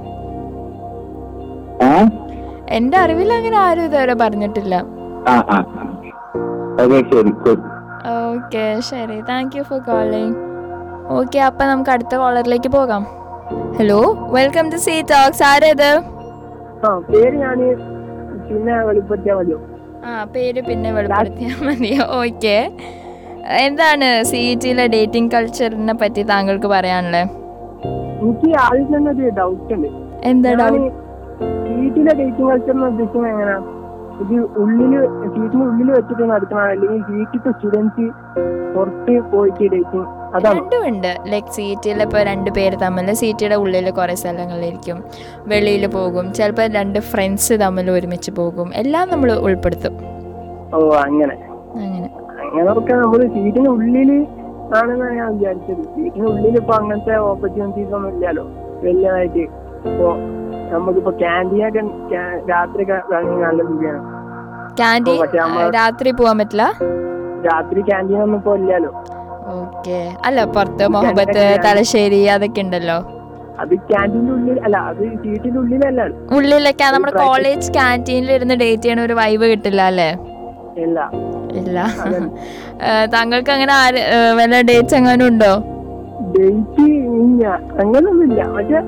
എന്റെ 2.78 2.98
അറിവിൽ 3.04 3.30
അങ്ങനെ 3.38 3.58
ആരും 3.68 3.86
ഇതുവരെ 3.90 4.16
പറഞ്ഞിട്ടില്ല. 4.24 4.76
ആ 5.32 5.36
ആ 5.56 5.58
ഓക്കെ 8.32 8.66
ശരി 8.90 9.18
thank 9.30 9.56
you 9.58 9.64
for 9.70 9.80
calling 9.90 10.36
okay 11.18 11.40
അപ്പൊ 11.48 11.64
നമുക്ക് 11.72 11.92
അടുത്ത 11.96 12.16
കോളറിലേക്ക് 12.22 12.70
പോകാം. 12.78 13.04
Hello 13.80 14.00
welcome 14.38 14.66
to 14.74 14.78
C 14.86 14.96
talks 15.12 15.44
ആരേത്? 15.52 15.90
പേര് 17.12 17.36
ഞാൻ 17.44 17.60
പിന്നെ 18.50 18.76
വെളിപ്പെടുത്തിയാ 18.90 19.36
മതിയോ? 19.40 19.60
ആ 20.10 20.12
പേര് 20.36 20.62
പിന്നെ 20.70 20.90
വെളിപ്പെടുത്തിയാ 20.98 21.54
മതിയോ? 21.68 22.04
ഓക്കെ. 22.22 22.58
എന്താണ് 23.50 24.24
സി 24.24 24.38
ഇ 24.38 24.56
ടിയിലെ 24.56 24.88
ഡേറ്റിംഗ് 24.88 25.32
കൾച്ചറിനെ 25.32 25.94
പറ്റി 25.94 26.24
താങ്കൾക്ക് 26.24 26.68
പറയാനുള്ളത് 26.68 27.22
എനിക്ക് 28.22 28.58
ആദ്യം 28.60 28.96
തന്നെ 28.96 29.12
ഒരു 29.12 29.30
ഡൗട്ട് 29.30 29.74
ഉണ്ട്. 29.74 29.88
എന്താ 30.24 30.54
ഡൗട്ട് 30.54 30.92
വീട്ടിലെ 31.70 32.14
ഡേറ്റിംഗ് 32.14 32.52
കൾച്ചർ 32.52 32.72
എന്ന് 32.72 32.86
ഉദ്ദേശിക്കുന്നത് 32.86 33.32
എങ്ങനെയാ 33.32 33.58
ഇത് 34.22 34.34
ഉള്ളിൽ 34.58 34.94
സീറ്റിന് 35.36 35.64
ഉള്ളിൽ 35.64 35.92
വെച്ചിട്ട് 35.92 36.24
നടത്തണം 36.24 36.62
അല്ലെങ്കിൽ 36.62 37.04
വീട്ടിലത്തെ 37.10 37.52
സ്റ്റുഡൻസ് 37.52 38.06
പുറത്ത് 38.76 39.32
പോയിട്ട് 39.32 39.60
ഡേറ്റിംഗ് 39.60 40.08
അതാണ്. 40.36 40.56
രണ്ടും 40.56 40.88
ഉണ്ട്. 40.88 41.18
ലൈക്ക് 41.26 41.48
സീറ്റിൽ 41.48 42.02
ഇപ്പോൾ 42.02 42.24
രണ്ട് 42.24 42.52
പേര് 42.52 42.76
തമ്മിൽ. 42.76 43.14
സീറ്റിയുടെ 43.14 43.56
ഉള്ളിൽ 43.56 43.90
കുറേ 43.90 44.16
സ്ഥലങ്ങളിലിരിക്കും. 44.16 45.04
വെളിയിൽ 45.48 45.88
പോകും. 45.88 46.34
ചിലപ്പോൾ 46.34 46.68
രണ്ട് 46.68 47.00
ഫ്രണ്ട്സ് 47.00 47.54
തമ്മിൽ 47.54 47.92
ഒരുമിച്ച് 47.92 48.32
പോകും. 48.32 48.72
എല്ലാം 48.76 49.10
നമ്മൾ 49.10 49.32
ഉൾപ്പെടുത്തും. 49.32 49.96
ഓ 50.74 50.90
അങ്ങനെ. 50.96 51.38
അങ്ങനെ. 51.76 52.29
അങ്ങനെയൊക്കെ 52.50 52.94
നമ്മൾ 53.02 53.22
സീറ്റിന് 53.36 53.70
ഉള്ളിൽ 53.76 54.12
ആണെന്നാണ് 54.78 55.16
ഞാൻ 55.20 55.30
വിചാരിച്ചത്. 55.36 55.84
സീറ്റിന് 55.96 56.26
ഉള്ളിൽ 56.32 56.56
ഇപ്പൊ 56.62 56.74
അങ്ങനത്തെ 56.80 57.16
ഓപ്പർച്യൂണിറ്റീസ് 57.30 57.94
ഒന്നും 57.98 58.12
ഇല്ലല്ലോ. 58.16 58.46
വലിയതായിട്ട്. 58.84 59.44
ഇപ്പൊ 59.90 60.08
നമുക്കിപ്പോ 60.74 61.12
ക്യാന്റീനൊക്കെ 61.22 61.82
രാത്രി 62.52 62.82
ഒക്കെ 62.86 62.98
രാത്രി 63.14 63.36
നല്ല 63.46 63.62
സുഖമാണ് 63.70 64.02
ക്യാന്റീൻ 64.80 65.22
രാത്രി 65.78 66.10
പോവാൻ 66.20 66.38
പറ്റില്ല? 66.42 66.66
രാത്രി 67.48 67.80
ക്യാന്റീൻ 67.90 68.20
ഒന്നും 68.26 68.40
ഇപ്പൊ 68.42 68.52
ഇല്ലല്ലോ. 68.60 68.92
ഓക്കെ. 69.60 70.00
അല്ല 70.28 70.40
പുറത്ത് 70.56 70.86
മുഹബത്ത്. 70.96 71.44
തലശ്ശേരി 71.66 72.20
അതൊക്കെ 72.36 72.62
ഉണ്ടല്ലോ. 72.66 72.98
അത് 73.62 73.74
ക്യാന്റീന്റെ 73.90 74.32
ഉള്ളിൽ 74.36 74.58
അല്ല 74.66 74.78
അത് 74.90 75.02
സീറ്റിന്റെ 75.24 75.60
ഉള്ളിലല്ല 75.64 76.02
ഉള്ളിലൊക്കെ 76.38 76.86
നമ്മുടെ 76.96 77.14
കോളേജ് 77.24 77.72
ക്യാന്റീനിൽ 77.78 78.32
ഇരുന്ന് 78.38 78.56
ഡേറ്റ് 78.64 78.84
ചെയ്യണ 78.84 79.02
ഒരു 79.08 79.16
വൈബ് 79.22 79.46
കിട്ടില്ല 79.52 79.82
അല്ലേ? 79.92 80.10
ഇല്ല. 80.86 81.00
ഇല്ല. 81.60 81.78
താങ്കൾക്ക് 83.14 83.52
അങ്ങനെ 83.52 83.74
ആര് 83.82 84.02
വല്ല 84.40 84.62
ഡേറ്റ്സ് 84.70 84.96
എങ്ങാനും 84.96 85.28
ഉണ്ടോ? 85.28 85.52
ഡേറ്റ് 86.36 86.86
അങ്ങനൊന്നുമില്ല. 87.82 88.42
പക്ഷെ 88.56 88.80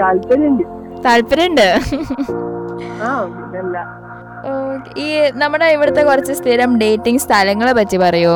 താല്പര്യമുണ്ട് 0.00 0.64
താല്പര്യമുണ്ട് 1.06 1.68
ആ 3.02 3.10
പിന്നല്ല 3.52 3.78
ഈ 4.98 5.08
നമ്മുടെ 5.36 5.66
ഇവിടുത്തെ 5.74 6.02
കുറച്ച് 6.02 6.32
സ്ഥിരം 6.32 6.70
ഡേറ്റിംഗ് 6.78 7.22
സ്ഥലങ്ങളെ 7.24 7.72
പറ്റി 7.78 7.96
പറയോ? 8.04 8.34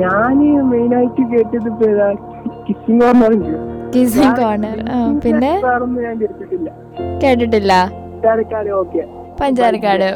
ഞാൻ 0.00 0.38
മെയിൻ 0.70 0.92
ആയിട്ട് 0.98 1.22
കേട്ടത് 1.32 1.68
കിസിംഗ് 2.66 3.00
കോർണർ 3.02 3.32
കിസിംഗ് 3.94 4.34
കോർണർ 4.40 4.78
പിന്നെ? 5.24 5.52
കേട്ടിട്ടില്ല. 7.22 7.72
പഞ്ചാരക്കാട്. 9.40 10.08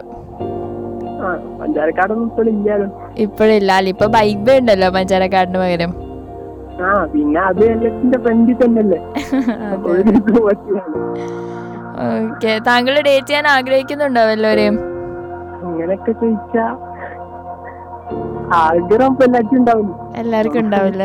പഞ്ചാരക്കാടൊന്നും 1.58 2.28
ഇപ്പോൾ 2.30 2.48
ഇല്ലാലോ 2.54 2.86
ഇപ്പോഴില്ല 3.24 3.72
ഇപ്പൊ 3.92 4.06
ബൈബേ 4.16 4.54
ഉണ്ടല്ലോ 4.60 4.88
പഞ്ചാരക്കാടിന് 4.96 5.60
പകരം. 5.64 5.92
ആ 6.84 6.90
പിന്നെ 7.12 7.40
അത് 7.48 7.62
എല്ലാത്തിന്റെ 7.72 8.18
ഫ്രണ്ടിൽ 8.24 8.56
തന്നെയല്ലേ. 8.62 9.00
ഓക്കെ. 12.04 12.52
താങ്കൾ 12.68 12.94
ഡേറ്റ് 13.06 13.26
ചെയ്യാൻ 13.26 13.46
ആഗ്രഹിക്കുന്നുണ്ടോ 13.56 14.22
വല്ലവരെയും 14.30 14.76
അങ്ങനെയൊക്കെ 15.66 16.12
ചോദിച്ചാ 16.12 16.64
ആഗ്രഹം 18.62 19.14
എല്ലാവർക്കും 20.22 20.60
ഉണ്ടാവില്ല? 20.64 21.02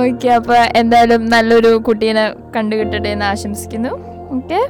ഓക്കെ 0.00 0.28
അപ്പൊ 0.38 0.56
എന്തായാലും 0.80 1.22
നല്ലൊരു 1.34 1.70
കുട്ടീനെ 1.88 2.24
കണ്ടുകിട്ടട്ടെ 2.56 3.08
എന്ന് 3.14 3.26
ആശംസിക്കുന്നു. 3.30 3.92
Okay? 4.36 4.60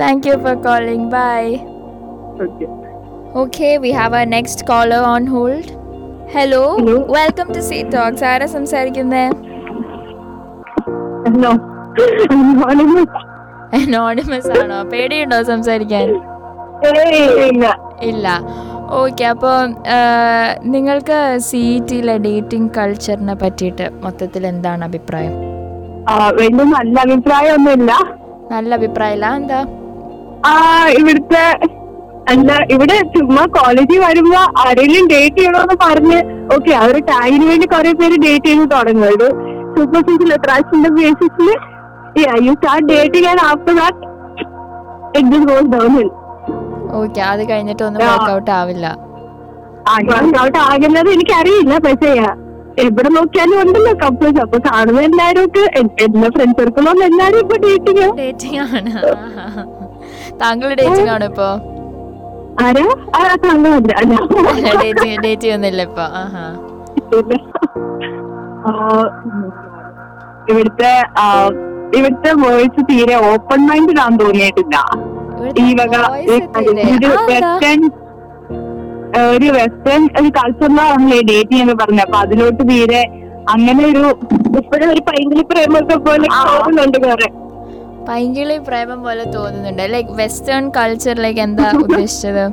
Thank 0.00 0.28
you 0.28 0.36
for 0.44 0.56
calling 0.68 1.10
bye 1.16 1.42
okay 2.44 2.66
okay 3.42 3.68
we 3.84 3.90
have 3.98 4.16
a 4.22 4.26
next 4.36 4.66
caller 4.66 5.02
on 5.12 5.24
hold 5.34 5.70
hello 6.34 6.62
welcome 7.16 7.46
to 7.56 7.60
C 7.68 7.78
talks 7.94 8.24
ആരാ 8.30 8.46
സംസാരിക്കുന്നേ? 8.56 9.24
അനോണിമസ് 13.78 14.50
ആണോ? 14.60 14.78
പേടിയുണ്ടോ 14.92 15.38
സംസാരിക്കാൻ? 15.52 16.06
ഇല്ല. 18.10 18.26
ഓക്കെ 19.00 19.24
അപ്പോൾ 19.32 19.56
നിങ്ങൾക്ക് 20.74 21.18
സി 21.48 21.62
ടിയിലെ 21.88 22.16
ഡേറ്റിംഗ് 22.26 22.70
കൾച്ചറിനെ 22.78 23.34
പറ്റിയിട്ട് 23.42 23.86
മൊത്തത്തിൽ 24.04 24.44
എന്താണ് 24.52 24.84
അഭിപ്രായം? 24.88 25.34
നല്ല 26.76 26.96
അഭിപ്രായമൊന്നുമില്ല. 27.06 27.92
നല്ല 28.54 28.70
അഭിപ്രായമില്ല. 28.80 29.26
എന്താ? 29.40 29.60
ഇവിടുത്തെ 31.00 31.44
അല്ല 32.26 32.50
ഇവിടെ 32.74 32.96
ചുമ്മാ 33.12 33.44
കോളേജിൽ 33.54 33.98
വരുമ്പോ 34.04 34.40
ആരെങ്കിലും 34.62 35.06
ഡേറ്റ് 35.12 35.38
ചെയ്യണോന്ന് 35.38 35.76
പറഞ്ഞ് 35.82 36.18
ഓക്കെ 36.54 36.72
ആ 36.72 36.84
ഒരു 36.86 37.00
ടാഗിന് 37.08 37.44
വേണ്ടി 37.50 37.66
കുറെ 37.72 37.92
പേര് 38.00 38.16
ഡേറ്റ് 38.24 38.48
ചെയ്ത് 38.48 38.66
തുടങ്ങും 38.74 39.06
ഒരു 39.10 39.28
സൂപ്പർഫിഷ്യൽ 39.74 40.32
അട്രാക്ഷന്റെ 40.36 40.90
ബേസിസിൽ 40.96 41.48
you 42.44 42.52
start 42.54 42.86
dating 42.90 43.28
and 43.30 43.44
after 43.48 43.74
that 43.78 43.98
it 45.18 45.28
just 45.30 45.48
goes 45.50 45.70
downhill 45.96 46.10
okay 46.98 47.20
അത് 47.28 47.42
കഴിഞ്ഞിട്ടൊന്നും 47.50 48.02
ആ. 48.02 48.12
വർക്ക്ഔട്ട് 48.12 48.50
ആവില്ല. 48.52 48.86
വർക്ക്ഔട്ട് 50.10 50.58
ആകുന്നത് 50.66 51.08
എനിക്കറിയില്ല 51.12 51.74
പക്ഷേ 51.84 52.10
എവിടെ 52.78 53.10
നോക്കിയാലും 53.14 53.56
ഉണ്ടല്ലോ 53.62 53.92
കപ്പിൾസ് 54.02 54.40
അപ്പൊ 54.44 54.58
കാണുന്ന 54.66 55.00
എല്ലാരും 55.06 55.42
ഒക്കെ 55.46 55.62
എല്ലാ 56.04 56.28
ഫ്രണ്ട് 56.36 56.58
സർക്കിളും 56.60 57.00
എല്ലാരും 57.08 57.38
ഇപ്പൊ 57.40 57.56
ഡേറ്റിംഗ് 57.64 58.06
ഡേറ്റിംഗ് 58.20 58.58
ആണ്. 58.66 58.92
താങ്കൾ 60.40 60.68
ഡേറ്റിംഗ് 60.74 61.10
ആണ് 61.10 61.24
ഇപ്പോ? 61.30 61.48
ഡേറ്റ് 62.60 62.82
ഇപ്പൊ. 65.86 66.04
ഇവിടുത്തെ 70.50 70.92
ഇവിടുത്തെ 71.98 72.32
വോയിസ് 72.42 72.80
തീരെ 72.90 73.16
ഓപ്പൺ 73.30 73.68
മൈൻഡ് 73.68 74.00
ആണെന്ന് 74.00 74.20
തോന്നിയിട്ടില്ല 74.20 74.76
ഈ 75.60 75.74
വക 75.74 75.96
ഒരു? 76.28 77.10
വെസ്റ്റേൺ 77.30 77.90
ഒരു 79.30 79.56
ഒരു 79.56 80.30
ഡേറ്റ് 81.30 81.62
എന്ന് 81.62 81.74
പറഞ്ഞത്. 81.74 82.02
അപ്പൊ 82.02 82.18
അതിലോട്ട് 82.18 82.68
തീരെ 82.68 83.30
അങ്ങനെ 83.50 83.86
ഒരു 83.86 84.16
ഇപ്പോഴും 84.58 84.90
ഒരു 84.90 85.00
പൈങ്കിളി 85.00 85.44
പ്രേമൊക്കെ 85.50 85.96
പോലെ 86.06 86.28
ആവുന്നുണ്ട് 86.40 86.98
കുറെ 86.98 87.39
പൈങ്കിളി 88.10 88.54
പ്രേമം 88.66 89.00
പോലെ 89.06 89.24
തോന്നുന്നുണ്ട്. 89.34 89.82
ലൈക് 89.92 90.12
വെസ്റ്റേൺ 90.20 90.64
കൾച്ചറിലേക്ക് 90.76 91.40
എന്താ 91.48 91.66
ഉദ്ദേശിച്ചത്? 91.82 92.44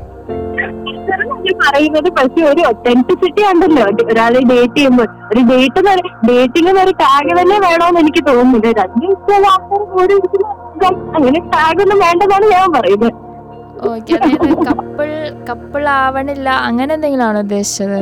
പറയുന്നത് 1.62 2.10
പക്ഷെ 2.18 2.42
ഒരു 2.50 2.62
ഒത്തന്റിസിറ്റി 2.70 3.42
ഉണ്ടല്ലോ. 3.52 3.86
ഒരാളെ 4.12 4.40
ഡേറ്റ് 4.52 4.76
ചെയ്യുമ്പോൾ 4.78 5.08
ഒരു 5.32 5.42
ഡേറ്റ് 5.52 5.82
ഡേറ്റിംഗ് 6.30 6.70
എന്നൊരു 6.72 6.94
ടാഗ് 7.02 7.32
തന്നെ 7.40 7.58
വേണമെന്ന് 7.66 8.02
എനിക്ക് 8.04 8.22
തോന്നുന്നില്ല 8.30 8.74
രണ്ട് 8.82 9.06
ഇഷ്ടമുള്ള 9.14 9.48
ആൾക്കാർ 9.54 9.82
ഓരോരുത്തരും 10.02 10.48
അങ്ങനെ 11.18 11.40
ടാഗ് 11.56 11.82
ഒന്നും 11.86 12.00
വേണ്ടെന്നാണ് 12.06 12.48
ഞാൻ 12.56 12.70
പറയുന്നത്. 12.78 13.14
കപ്പിൾ 14.70 15.10
കപ്പിൾ 15.50 15.84
ആവണില്ല. 16.02 16.50
അങ്ങനെ 16.70 16.92
എന്തെങ്കിലും 16.98 17.26
ആണോ 17.30 17.42
ഉദ്ദേശിച്ചത്? 17.46 18.00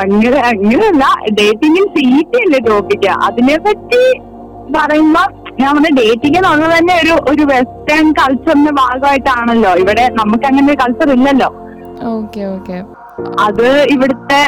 അങ്ങനെ 0.00 0.38
അങ്ങനെയല്ല. 0.50 1.04
ഡേറ്റിംഗിൽ 1.40 1.86
സീറ്റ് 1.96 2.38
അല്ലേ 2.44 2.60
ടോപ്പിക്ക് 2.70 3.10
അതിനെ 3.28 3.56
പറ്റി 3.66 4.02
പറയുമ്പോ 4.76 5.22
ഞാൻ 5.60 5.68
പറഞ്ഞ 5.74 5.90
ഡേറ്റിംഗ് 6.00 6.38
എന്നുള്ളത് 6.38 6.72
തന്നെ 6.76 6.94
ഒരു 7.02 7.14
ഒരു 7.30 7.44
വെസ്റ്റേൺ 7.52 8.06
കൾച്ചറിന്റെ 8.12 8.72
ഭാഗമായിട്ടാണല്ലോ. 8.80 9.72
ഇവിടെ 9.82 10.04
നമുക്ക് 10.20 10.46
അങ്ങനെ 10.46 10.66
ഒരു 10.72 10.78
കൾച്ചർ 10.82 11.10
ഇല്ലല്ലോ. 11.16 11.50
ഓക്കെ 12.14 12.42
ഓക്കെ 12.54 12.78
അത് 13.40 13.66
ഇവിടുത്തെ 13.94 14.40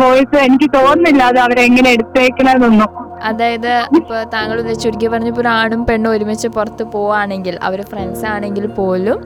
വോയിസ് 0.00 0.36
എനിക്ക് 0.44 0.68
തോന്നുന്നില്ല 0.76 1.22
അത് 1.22 1.38
അവരെങ്ങനെ 1.38 1.88
എടുത്തേക്കണതൊന്നും 1.90 2.90
അതായത് 3.28 3.72
ഇപ്പൊ 3.98 4.16
താങ്കൾ 4.34 4.58
ചുരുക്കി 4.74 5.08
പറഞ്ഞപ്പോൾ 5.08 5.42
ഒരു 5.42 5.50
ആണും 5.56 5.80
പെണ്ണും 5.86 6.10
ഒരുമിച്ച് 6.10 6.48
പുറത്ത് 6.48 6.84
പോവാണെങ്കിൽ 6.92 7.54
അവർ 7.62 7.80
ഫ്രണ്ട്സ് 7.90 8.24
ആണെങ്കിൽ 8.26 8.66
പോലും 8.78 9.18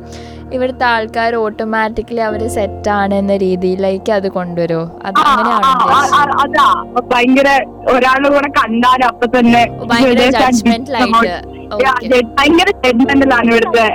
ഇവിടുത്തെ 0.52 0.84
ആൾക്കാർ 0.84 1.34
ഓട്ടോമാറ്റിക്കലി 1.34 2.20
അവർ 2.20 2.48
സെറ്റ് 2.48 2.90
ആണ് 2.90 3.14
എന്ന 3.14 3.36
രീതിയിലേക്ക് 3.36 4.12
അത് 4.12 4.28
കൊണ്ടുവരുമോ 4.28 5.00
അത് 5.04 5.14
അങ്ങനെയാണോ 5.22 7.02
ഭയങ്കര 7.12 7.64
ഒരാളുടെ 7.90 8.28
കൂടെ 8.28 8.50
കണ്ടാൽ 8.60 9.04
അപ്പൊ 9.04 9.26
തന്നെ 9.26 9.66
ഭയങ്കര 9.92 10.30
ജഡ്ജ്മെന്റലായിട്ട് 10.40 11.40
ജഡ്ജ്മെന്റലാണ് 12.84 13.52
ഇവിടുത്തെ. 13.52 13.88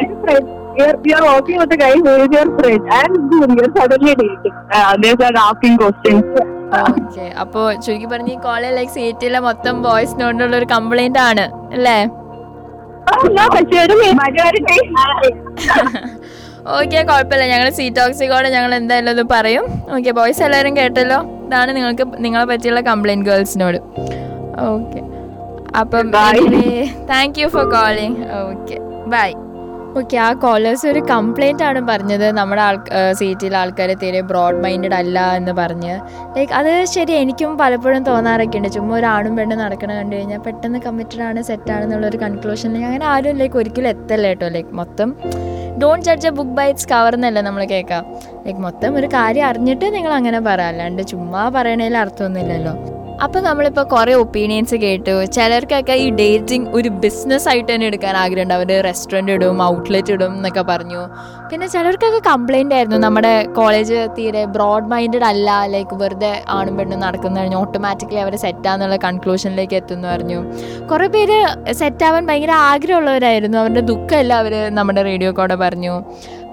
You're 1.06 1.24
walking 1.24 1.58
with 1.58 1.74
a 1.74 1.78
guy 1.78 1.96
who 1.96 2.16
is 2.16 2.30
your 2.32 2.58
friend 2.58 2.82
and 2.94 3.34
you're 3.58 3.74
suddenly 3.76 4.16
dating. 4.16 4.54
Uh, 4.72 4.96
they 4.98 5.12
start 5.12 5.36
asking 5.40 5.78
questions. 5.78 6.24
Okay 6.80 7.34
അപ്പോ 7.42 7.74
ചുരുക്കി 7.84 8.06
പറഞ്ഞ 8.06 8.40
കോളേജ് 8.40 8.76
ലൈക്ക് 8.76 8.92
സീറ്റിലെ 8.92 9.40
മൊത്തം 9.40 9.84
ബോയ്സിനോടുള്ള 9.84 10.58
ഒരു 10.58 10.66
കംപ്ലൈന്റ് 10.66 11.20
ആണ് 11.20 11.52
അല്ലേ? 11.74 12.10
ഓക്കെ 16.78 17.00
കുഴപ്പമില്ല. 17.10 17.46
ഞങ്ങൾ 17.52 17.68
സീ 17.78 17.86
ടോക്സിക്കോടെ 18.00 18.50
ഞങ്ങൾ 18.56 18.72
എന്തായാലും 18.80 19.12
അത് 19.16 19.24
പറയും. 19.36 19.66
ഓക്കെ 19.96 20.12
ബോയ്സ് 20.20 20.42
എല്ലാവരും 20.48 20.74
കേട്ടല്ലോ? 20.80 21.20
ഇതാണ് 21.46 21.72
നിങ്ങൾക്ക് 21.78 22.06
നിങ്ങളെ 22.26 22.46
പറ്റിയുള്ള 22.52 22.82
കംപ്ലൈന്റ് 22.90 23.28
ഗേൾസിനോട് 23.30 23.80
ഓക്കെ 24.72 25.02
അപ്പം 25.82 26.08
thank 27.12 27.40
you 27.42 27.48
for 27.56 27.66
calling 27.78 28.20
okay 28.42 28.78
bye 29.14 29.30
okay 29.99 30.17
ആ 30.25 30.28
കോളേഴ്സ് 30.43 30.85
ഒരു 30.92 31.02
കംപ്ലൈന്റ് 31.12 31.63
ആണ് 31.67 31.79
പറഞ്ഞത്. 31.90 32.25
നമ്മുടെ 32.40 32.62
ആൾ 32.67 32.75
സീറ്റിലെ 33.19 33.58
ആൾക്കാർ 33.62 33.92
തീരെ 34.02 34.21
ബ്രോഡ് 34.31 34.60
മൈൻഡഡ് 34.65 34.96
അല്ല 35.00 35.19
എന്ന് 35.40 35.54
പറഞ്ഞ്. 35.60 35.94
ലൈക്ക് 36.35 36.54
അത് 36.60 36.71
ശരി 36.96 37.13
എനിക്കും 37.21 37.58
പലപ്പോഴും 37.62 38.04
തോന്നാറൊക്കെ 38.10 38.60
ഉണ്ട്. 38.60 38.69
ചുമ്മാ 38.75 38.96
ഒരു 39.00 39.08
ആണും 39.15 39.33
പെണ്ണും 39.40 39.60
നടക്കണ 39.63 39.92
കണ്ടു 40.00 40.15
കഴിഞ്ഞാൽ 40.17 40.42
പെട്ടെന്ന് 40.48 40.81
കമ്മിറ്റഡ് 40.87 41.23
ആണ് 41.29 41.42
സെറ്റ് 41.50 41.71
ആണെന്നുള്ളൊരു 41.75 42.19
കൺക്ലൂഷനിലേക്ക് 42.25 42.87
അങ്ങനെ 42.90 43.08
ആരും 43.13 43.40
ലൈക്ക് 43.42 43.60
ഒരിക്കലും 43.62 43.90
എത്തല്ല 43.96 44.27
കേട്ടോ. 44.33 44.50
ലൈക്ക് 44.58 44.73
മൊത്തം 44.81 45.12
don't 45.81 46.06
judge 46.10 46.27
a 46.29 46.33
book 46.37 46.56
by 46.60 46.67
its 46.71 46.87
cover 46.94 47.13
എന്നല്ല 47.17 47.42
നമ്മൾ 47.48 47.63
കേൾക്കാം 47.73 48.06
ലൈക്ക് 48.46 48.62
മൊത്തം 48.67 48.96
ഒരു 49.02 49.10
കാര്യം 49.17 49.46
അറിഞ്ഞിട്ട് 49.50 49.85
നിങ്ങൾ 49.98 50.13
അങ്ങനെ 50.19 50.40
പറ. 50.48 50.62
അല്ലാണ്ട് 50.71 51.04
ചുമ്മാ 51.12 51.44
പറയണതിൽ 51.58 51.98
അർത്ഥമൊന്നുമില്ലല്ലോ. 52.04 52.75
അപ്പം 53.24 53.44
നമ്മളിപ്പോൾ 53.44 53.84
കുറേ 53.84 54.13
ഒപ്പീനിയൻസ് 54.13 54.76
കേട്ടു. 54.76 55.26
ചിലർക്കൊക്കെ 55.36 55.96
ഈ 56.04 56.10
ഡേറ്റിംഗ് 56.20 56.70
ഒരു 56.78 56.90
ബിസിനസ് 57.04 57.50
ആയിട്ട് 57.50 57.70
തന്നെ 57.74 57.88
എടുക്കാൻ 57.88 58.17
ആഗ്രഹമുണ്ട്. 58.17 58.54
അവർ 58.54 58.70
റെസ്റ്റോറന്റ് 58.88 59.32
ഇടും 59.32 59.63
ഔട്ട്ലെറ്റ് 59.63 60.12
ഇടും 60.12 60.32
എന്നൊക്കെ 60.34 60.62
പറഞ്ഞു. 60.62 61.02
പിന്നെ 61.52 61.67
ചിലർക്കൊക്കെ 61.67 62.22
കംപ്ലൈന്റ് 62.30 62.76
ആയിരുന്നു. 62.76 62.98
നമ്മുടെ 62.98 63.34
കോളേജ് 63.60 64.08
തീരെ 64.17 64.46
ബ്രോഡ് 64.56 64.90
മൈൻഡഡ് 64.94 65.24
അല്ല 65.24 65.65
ലൈക്ക് 65.65 65.96
വെറുതെ 65.96 66.44
ആണും 66.50 66.78
പെണ്ണും 66.78 67.00
നടക്കുന്ന 67.00 67.40
പറഞ്ഞു 67.40 67.58
ഓട്ടോമാറ്റിക്കലി 67.58 68.20
അവർ 68.20 68.36
സെറ്റാന്നുള്ള 68.36 68.96
കൺക്ലൂഷനിലേക്ക് 68.96 69.74
എത്തുന്നു 69.74 70.08
പറഞ്ഞു. 70.08 70.40
കുറേ 70.92 71.08
പേര് 71.08 71.40
സെറ്റാവാൻ 71.72 72.26
ഭയങ്കര 72.26 72.52
ആഗ്രഹമുള്ളവരായിരുന്നു. 72.72 73.58
അവരുടെ 73.58 73.80
ദുഃഖമല്ല 73.80 74.34
അവർ 74.34 74.56
നമ്മുടെ 74.80 75.02
റേഡിയോ 75.02 75.32
കൂടെ 75.32 75.56
പറഞ്ഞു. 75.56 75.96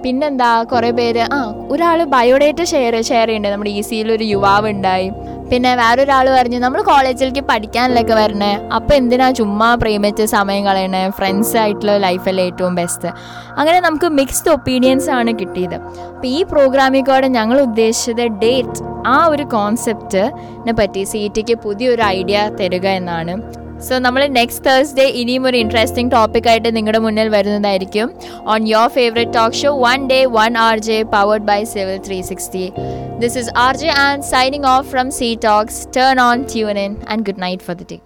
പിന്നെന്താ 0.06 0.48
കുറേ 0.72 0.90
പേര് 0.98 1.22
ആ 1.36 1.38
ഒരാൾ 1.72 1.98
ബയോഡേറ്റ 2.12 2.60
ഷെയർ 2.72 2.94
ഷെയർ 3.08 3.28
ചെയ്യണ്ടേ? 3.28 3.50
നമ്മുടെ 3.54 3.70
ഇ 3.78 3.80
സിയിൽ 3.88 4.08
ഒരു 4.16 4.24
യുവാവ് 4.32 4.68
ഉണ്ടായി 4.74 5.08
പിന്നെ 5.50 5.72
വേറൊരാൾ 5.80 6.26
പറഞ്ഞു 6.36 6.58
നമ്മൾ 6.64 6.80
കോളേജിലേക്ക് 6.82 7.42
പഠിക്കാനല്ലൊക്കെ 7.50 8.14
വരണേ. 8.20 8.52
അപ്പോൾ 8.76 8.94
എന്തിനാ 8.94 9.30
ചുമ്മാ 9.30 9.68
പ്രേമിച്ച് 9.82 10.24
സമയം 10.36 10.62
കളയണേ? 10.68 11.02
ഫ്രണ്ട്സ് 11.18 11.56
ആയിട്ടുള്ള 11.62 11.96
ലൈഫല്ലേ 12.06 12.44
ഏറ്റവും 12.50 12.74
ബെസ്റ്റ് 12.80 13.10
അങ്ങനെ 13.58 13.80
നമുക്ക് 13.80 14.10
മിക്സ്ഡ് 14.20 14.52
ഒപ്പീനിയൻസ് 14.56 15.10
ആണ് 15.18 15.32
കിട്ടിയത്. 15.40 15.76
അപ്പോൾ 16.14 16.26
ഈ 16.26 16.40
പ്രോഗ്രാമിൽ 16.54 17.04
കൂടെ 17.10 17.28
ഞങ്ങൾ 17.38 17.60
ഉദ്ദേശിച്ചത് 17.68 18.26
ഡേറ്റ് 18.44 18.80
ആ 19.14 19.18
ഒരു 19.34 19.46
കോൺസെപ്റ്റിനെ 19.56 20.74
പറ്റി 20.82 21.04
സി 21.12 21.22
ടിക്ക് 21.36 21.56
പുതിയൊരു 21.66 22.02
ഐഡിയ 22.02 22.50
തരിക 22.60 22.86
എന്നാണ്. 23.02 23.34
സോ 23.80 23.98
നമ്മൾ 23.98 24.26
നെക്സ്റ്റ് 24.28 24.64
തേഴ്സ്ഡേ 24.64 25.04
ഇനിയും 25.20 25.46
ഒരു 25.46 25.56
ഇൻട്രസ്റ്റിംഗ് 25.56 26.12
ടോപ്പിക്കായിട്ട് 26.12 26.76
നിങ്ങളുടെ 26.76 26.98
മുന്നിൽ 26.98 27.28
വരുന്നതായിരിക്കും. 27.28 28.08
On 28.46 28.68
your 28.68 28.88
favourite 28.88 29.34
talk 29.34 29.56
show 29.56 29.72
one 29.78 30.08
day 30.08 30.24
one 30.24 30.58
R 30.58 30.78
J 30.78 31.02
powered 31.02 31.42
by 31.42 31.64
civil 31.64 31.96
three 31.98 32.22
sixty 32.22 32.72
this 33.18 33.38
is 33.38 33.50
R 33.56 33.76
J 33.76 33.88
and 33.88 34.22
signing 34.22 34.66
off 34.66 34.88
from 34.90 35.10
C 35.10 35.34
talks 35.44 35.86
turn 35.96 36.20
on 36.20 36.44
tune 36.52 36.78
in 36.78 36.96
and 37.08 37.22
good 37.22 37.38
night 37.38 37.62
for 37.62 37.74
the 37.74 37.84
day 37.84 37.98